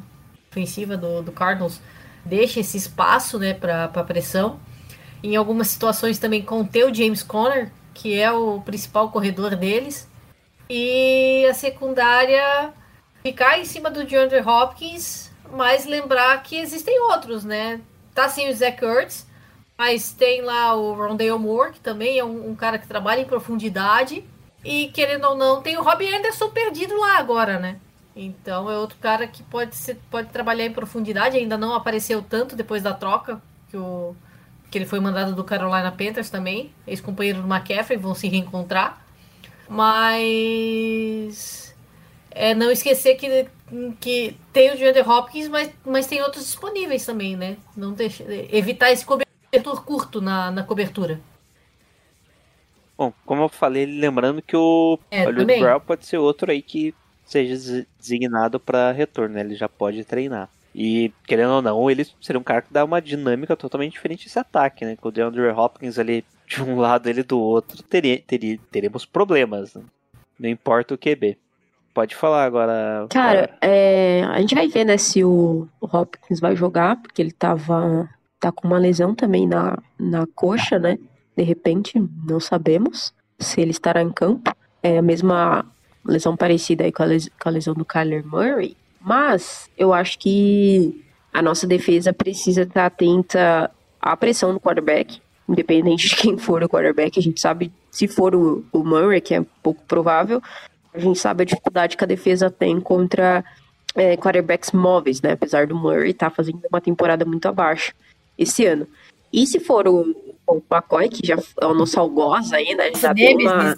[0.50, 1.80] ofensiva do, do Cardinals
[2.24, 4.60] deixa esse espaço né, para pressão.
[5.22, 10.08] Em algumas situações também conter o James Conner, que é o principal corredor deles.
[10.68, 12.72] E a secundária
[13.22, 17.80] ficar em cima do DeAndre Hopkins, mas lembrar que existem outros, né?
[18.14, 19.26] Tá sim o Zach Ertz,
[19.76, 23.26] mas tem lá o Rondale Moore, que também é um, um cara que trabalha em
[23.26, 24.24] profundidade.
[24.64, 27.78] E querendo ou não, tem o Robbie Anderson perdido lá agora, né?
[28.14, 31.36] Então é outro cara que pode, ser, pode trabalhar em profundidade.
[31.36, 34.16] Ainda não apareceu tanto depois da troca, que, o,
[34.70, 36.72] que ele foi mandado do Carolina Panthers também.
[36.86, 39.04] Ex-companheiro do McCaffrey, vão se reencontrar.
[39.68, 41.74] Mas.
[42.30, 43.48] É não esquecer que,
[43.98, 47.56] que tem o DeAndre Hopkins, mas, mas tem outros disponíveis também, né?
[47.74, 51.18] Não deixa, evitar esse cobertor curto na, na cobertura.
[52.96, 55.30] Bom, como eu falei, lembrando que o É.
[55.30, 56.94] Brown pode ser outro aí que
[57.24, 59.40] seja des- designado para retorno, né?
[59.40, 60.50] Ele já pode treinar.
[60.78, 64.38] E, querendo ou não, ele seria um cara que dá uma dinâmica totalmente diferente esse
[64.38, 64.94] ataque, né?
[64.96, 69.74] Com o DeAndre Hopkins ali de um lado ele do outro, teria, teria, teremos problemas.
[69.74, 69.82] né?
[70.38, 71.38] Não importa o QB.
[71.94, 73.06] Pode falar agora.
[73.08, 77.32] Cara, é, a gente vai ver, né, se o, o Hopkins vai jogar, porque ele
[77.32, 78.06] tava
[78.38, 80.98] tá com uma lesão também na, na coxa, né?
[81.34, 81.94] De repente,
[82.28, 84.52] não sabemos se ele estará em campo.
[84.82, 85.64] É a mesma
[86.04, 88.76] lesão parecida aí com a, les- com a lesão do Kyler Murray.
[89.06, 91.00] Mas eu acho que
[91.32, 93.70] a nossa defesa precisa estar atenta
[94.02, 97.16] à pressão do quarterback, independente de quem for o quarterback.
[97.16, 100.42] A gente sabe, se for o, o Murray, que é pouco provável,
[100.92, 103.44] a gente sabe a dificuldade que a defesa tem contra
[103.94, 105.32] é, quarterbacks móveis, né?
[105.32, 107.94] Apesar do Murray estar fazendo uma temporada muito abaixo
[108.36, 108.88] esse ano.
[109.32, 110.16] E se for o,
[110.48, 112.90] o McCoy, que já é o nosso algoz aí, né?
[112.96, 113.76] Já tem uma,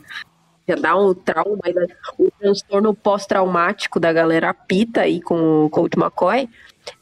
[0.69, 1.87] já dá um trauma, né?
[2.19, 6.49] o transtorno pós-traumático da galera apita aí com o Colt McCoy.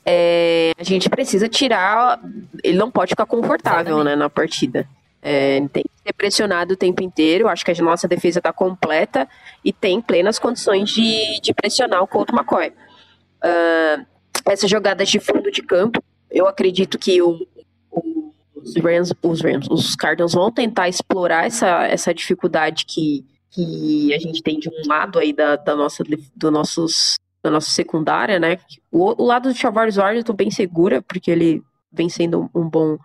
[0.04, 2.20] É, a gente precisa tirar.
[2.62, 4.88] Ele não pode ficar confortável né, na partida.
[5.20, 7.48] É, tem que ser pressionado o tempo inteiro.
[7.48, 9.28] Acho que a nossa defesa está completa
[9.64, 12.72] e tem plenas condições de, de pressionar o Colt McCoy.
[13.42, 14.04] Ah,
[14.46, 17.46] essas jogadas de fundo de campo, eu acredito que o,
[17.90, 23.24] o- os Rams, os Rams, os Cardinals vão tentar explorar essa, essa dificuldade que,
[23.57, 26.04] que a gente tem de um lado aí da, da nossa
[26.36, 28.59] do nossos da nossa secundária, né?
[28.92, 32.68] O, o lado do Charvarius Ward eu tô bem segura, porque ele vem sendo um
[32.68, 32.98] bom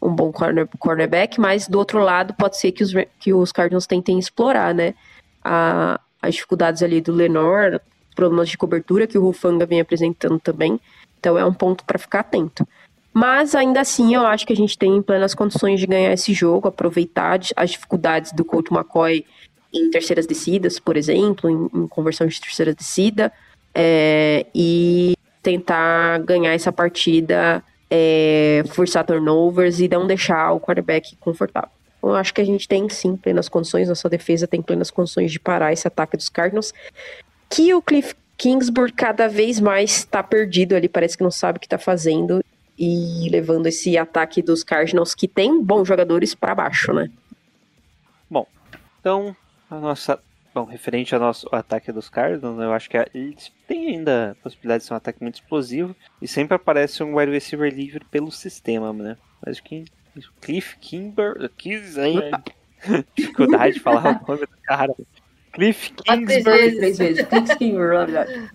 [0.00, 3.86] um bom corner, cornerback, mas do outro lado pode ser que os, que os Cardinals
[3.86, 4.94] tentem explorar, né?
[5.42, 7.80] A, as dificuldades ali do Lenor,
[8.14, 10.78] problemas de cobertura que o Rufanga vem apresentando também.
[11.18, 12.68] Então é um ponto para ficar atento.
[13.12, 16.68] Mas ainda assim, eu acho que a gente tem plenas condições de ganhar esse jogo,
[16.68, 19.24] aproveitar as dificuldades do Colt McCoy
[19.72, 23.32] em terceiras descidas, por exemplo, em, em conversão de terceira descida,
[23.74, 31.70] é, e tentar ganhar essa partida é, forçar turnovers e não deixar o quarterback confortável.
[31.98, 35.30] Então, eu acho que a gente tem sim plenas condições, nossa defesa tem plenas condições
[35.30, 36.72] de parar esse ataque dos Cardinals.
[37.48, 41.60] Que o Cliff Kingsbury cada vez mais está perdido ali, parece que não sabe o
[41.60, 42.42] que está fazendo
[42.78, 47.10] e levando esse ataque dos Cardinals, que tem bons jogadores, para baixo, né?
[49.06, 49.36] Então,
[49.70, 50.20] a nossa.
[50.54, 54.82] Bom, referente ao nosso ataque dos Cardinals, eu acho que eles têm ainda a possibilidade
[54.82, 55.94] de ser um ataque muito explosivo.
[56.20, 59.18] E sempre aparece um wide receiver livre pelo sistema, né?
[59.44, 59.84] Mas que.
[60.40, 61.50] Cliff Kimber.
[61.58, 62.20] Kiss, hein?
[63.14, 64.94] Dificuldade de falar o nome do cara.
[65.52, 66.58] Cliff Fala três Kingsbury.
[66.58, 66.78] vezes.
[66.78, 67.26] Três vezes.
[67.26, 68.50] Cliff Kingsbury, na verdade.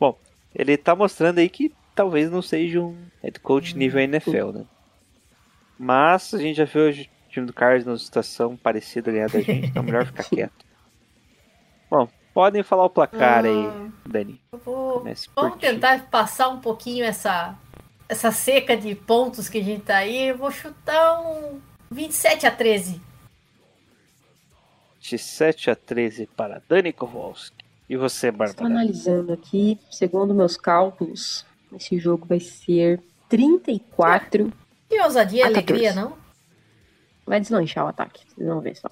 [0.00, 0.18] Bom,
[0.54, 4.64] ele tá mostrando aí que talvez não seja um head coach nível NFL, né?
[5.82, 6.92] Mas a gente já viu o
[7.30, 10.66] time do Cardinals situação parecida ganhar da gente, então é melhor ficar quieto.
[11.90, 14.38] Bom, podem falar o placar aí, Dani.
[14.52, 15.02] Eu vou-
[15.34, 15.60] Vamos ti.
[15.60, 17.56] tentar passar um pouquinho essa,
[18.10, 20.26] essa seca de pontos que a gente tá aí.
[20.28, 21.58] Eu vou chutar um
[21.90, 23.00] 27 a 13.
[25.00, 27.56] De 7 a 13 para Dani Kowalski.
[27.88, 28.66] E você, Estou Bárbara?
[28.66, 33.00] analisando aqui, segundo meus cálculos, esse jogo vai ser
[33.30, 34.52] 34.
[34.90, 35.96] Que ousadia e alegria, 14.
[35.96, 36.18] não?
[37.24, 38.88] Vai deslanchar o ataque, vocês vão ver só.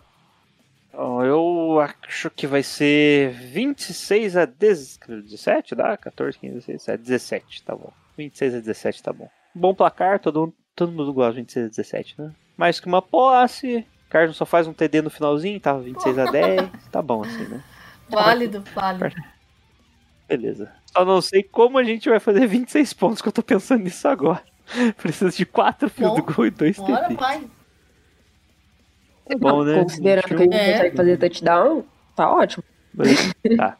[1.24, 5.96] Eu acho que vai ser 26 a 10 17, dá?
[5.96, 7.92] 14, 15, 16, 17, 17, tá bom.
[8.16, 9.28] 26 a 17 tá bom.
[9.55, 12.32] Bom placar, todo, mundo- todo mundo gosta de 26 a 17, né?
[12.57, 13.86] Mais que uma posse.
[14.09, 17.62] Cardinals só faz um TD no finalzinho, tava 26 a 10, tá bom assim, né?
[18.09, 19.14] Válido, válido.
[20.26, 20.72] Beleza.
[20.86, 24.09] Só não sei como a gente vai fazer 26 pontos, que eu tô pensando nisso
[24.09, 24.42] agora.
[24.96, 27.14] Precisa de 4 field Bom, goal e 2 Bora, TD.
[27.14, 27.42] vai.
[29.30, 29.82] É bom, né?
[29.82, 30.72] Considerando que a gente É.
[30.72, 31.84] consegue fazer touchdown,
[32.16, 32.64] tá ótimo.
[33.56, 33.76] Tá.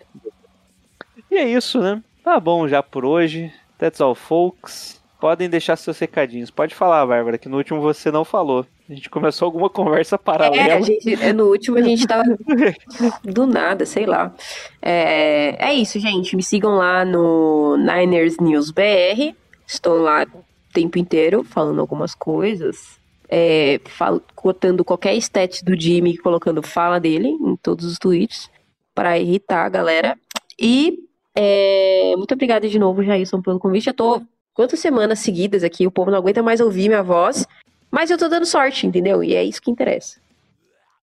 [1.31, 2.03] E é isso, né?
[2.23, 3.53] Tá bom já por hoje.
[3.79, 5.01] That's all, folks.
[5.21, 6.51] Podem deixar seus recadinhos.
[6.51, 8.65] Pode falar, Bárbara, que no último você não falou.
[8.89, 10.83] A gente começou alguma conversa É, a paralela.
[10.83, 12.23] gente, é, no último a gente tava
[13.25, 14.33] do nada, sei lá.
[14.81, 16.37] É, é isso, gente.
[16.37, 19.35] Me sigam lá no Niners News BR.
[19.67, 20.25] Estou lá
[20.73, 22.99] tempo inteiro falando algumas coisas.
[23.29, 28.51] É, fal- cotando qualquer stat do Jimmy, colocando fala dele em todos os tweets.
[28.95, 30.19] Para irritar a galera.
[30.59, 30.99] E
[31.35, 33.85] é, muito obrigada de novo, Jailson, pelo convite.
[33.85, 37.47] Já tô quantas semanas seguidas aqui, o povo não aguenta mais ouvir minha voz.
[37.91, 39.23] Mas eu tô dando sorte, entendeu?
[39.23, 40.21] E é isso que interessa.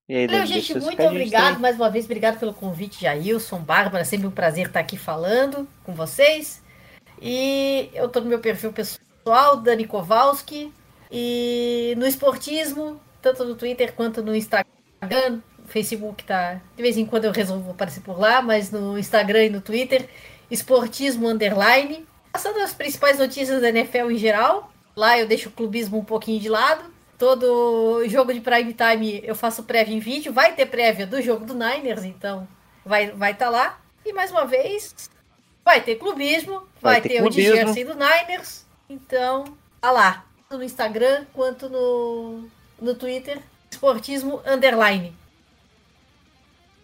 [0.08, 2.06] E aí, Valeu, Dani, gente, muito obrigado mais uma vez.
[2.06, 4.06] Obrigado pelo convite, Jailson, Bárbara.
[4.06, 6.62] Sempre um prazer estar aqui falando com vocês.
[7.22, 9.05] E eu tô no meu perfil pessoal,
[9.64, 10.72] Dani Kowalski.
[11.12, 15.42] E no esportismo, tanto no Twitter quanto no Instagram.
[15.68, 16.62] Facebook tá.
[16.76, 20.08] De vez em quando eu resolvo aparecer por lá, mas no Instagram e no Twitter,
[20.50, 22.06] esportismo underline.
[22.32, 24.72] Passando as principais notícias da NFL em geral.
[24.96, 26.84] Lá eu deixo o clubismo um pouquinho de lado.
[27.18, 30.34] Todo jogo de prime time eu faço prévia em vídeo.
[30.34, 32.48] Vai ter prévia do jogo do Niners, então
[32.86, 33.80] vai vai estar lá.
[34.06, 34.94] E mais uma vez,
[35.64, 37.54] vai ter clubismo, vai, Vai ter ter, clubismo.
[37.54, 38.65] o jersey do Niners.
[38.90, 39.46] Então,
[39.82, 40.26] tá lá.
[40.50, 42.48] Tanto no Instagram quanto no,
[42.82, 43.42] no Twitter.
[43.70, 45.14] Esportismo Underline.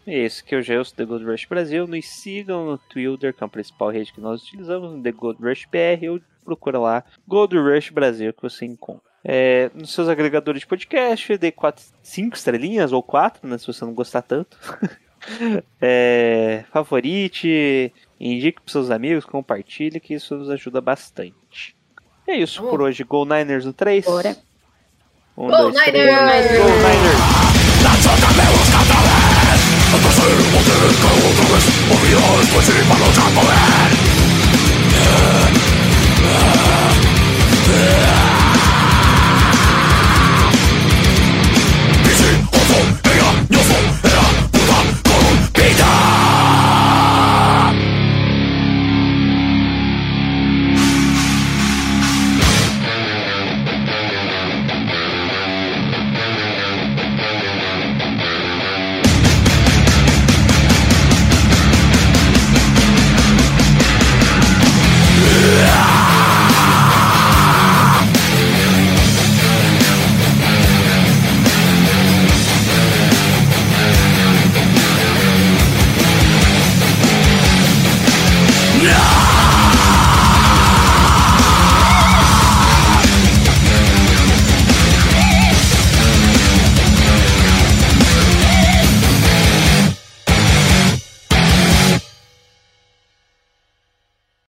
[0.06, 1.88] Esse que é o Gelson, The Gold Rush Brasil.
[1.88, 5.68] Nos sigam no Twitter, que é a principal rede que nós utilizamos, The Gold Rush
[5.72, 9.10] BR, ou procura lá Gold Rush Brasil que você encontra.
[9.24, 11.54] É, nos seus agregadores de podcast, dê
[12.02, 14.58] 5 estrelinhas ou 4, né, se você não gostar tanto.
[15.80, 21.36] é, favorite, indique para seus amigos, compartilhe, que isso nos ajuda bastante.
[22.32, 22.72] É isso Vamos.
[22.72, 23.04] por hoje.
[23.04, 24.06] Go Niners no 3.
[24.06, 24.38] Bora.
[25.38, 26.06] Um, Go dois, três.
[26.06, 26.52] Niners!
[26.52, 27.42] Go Niners!
[32.54, 34.01] Poder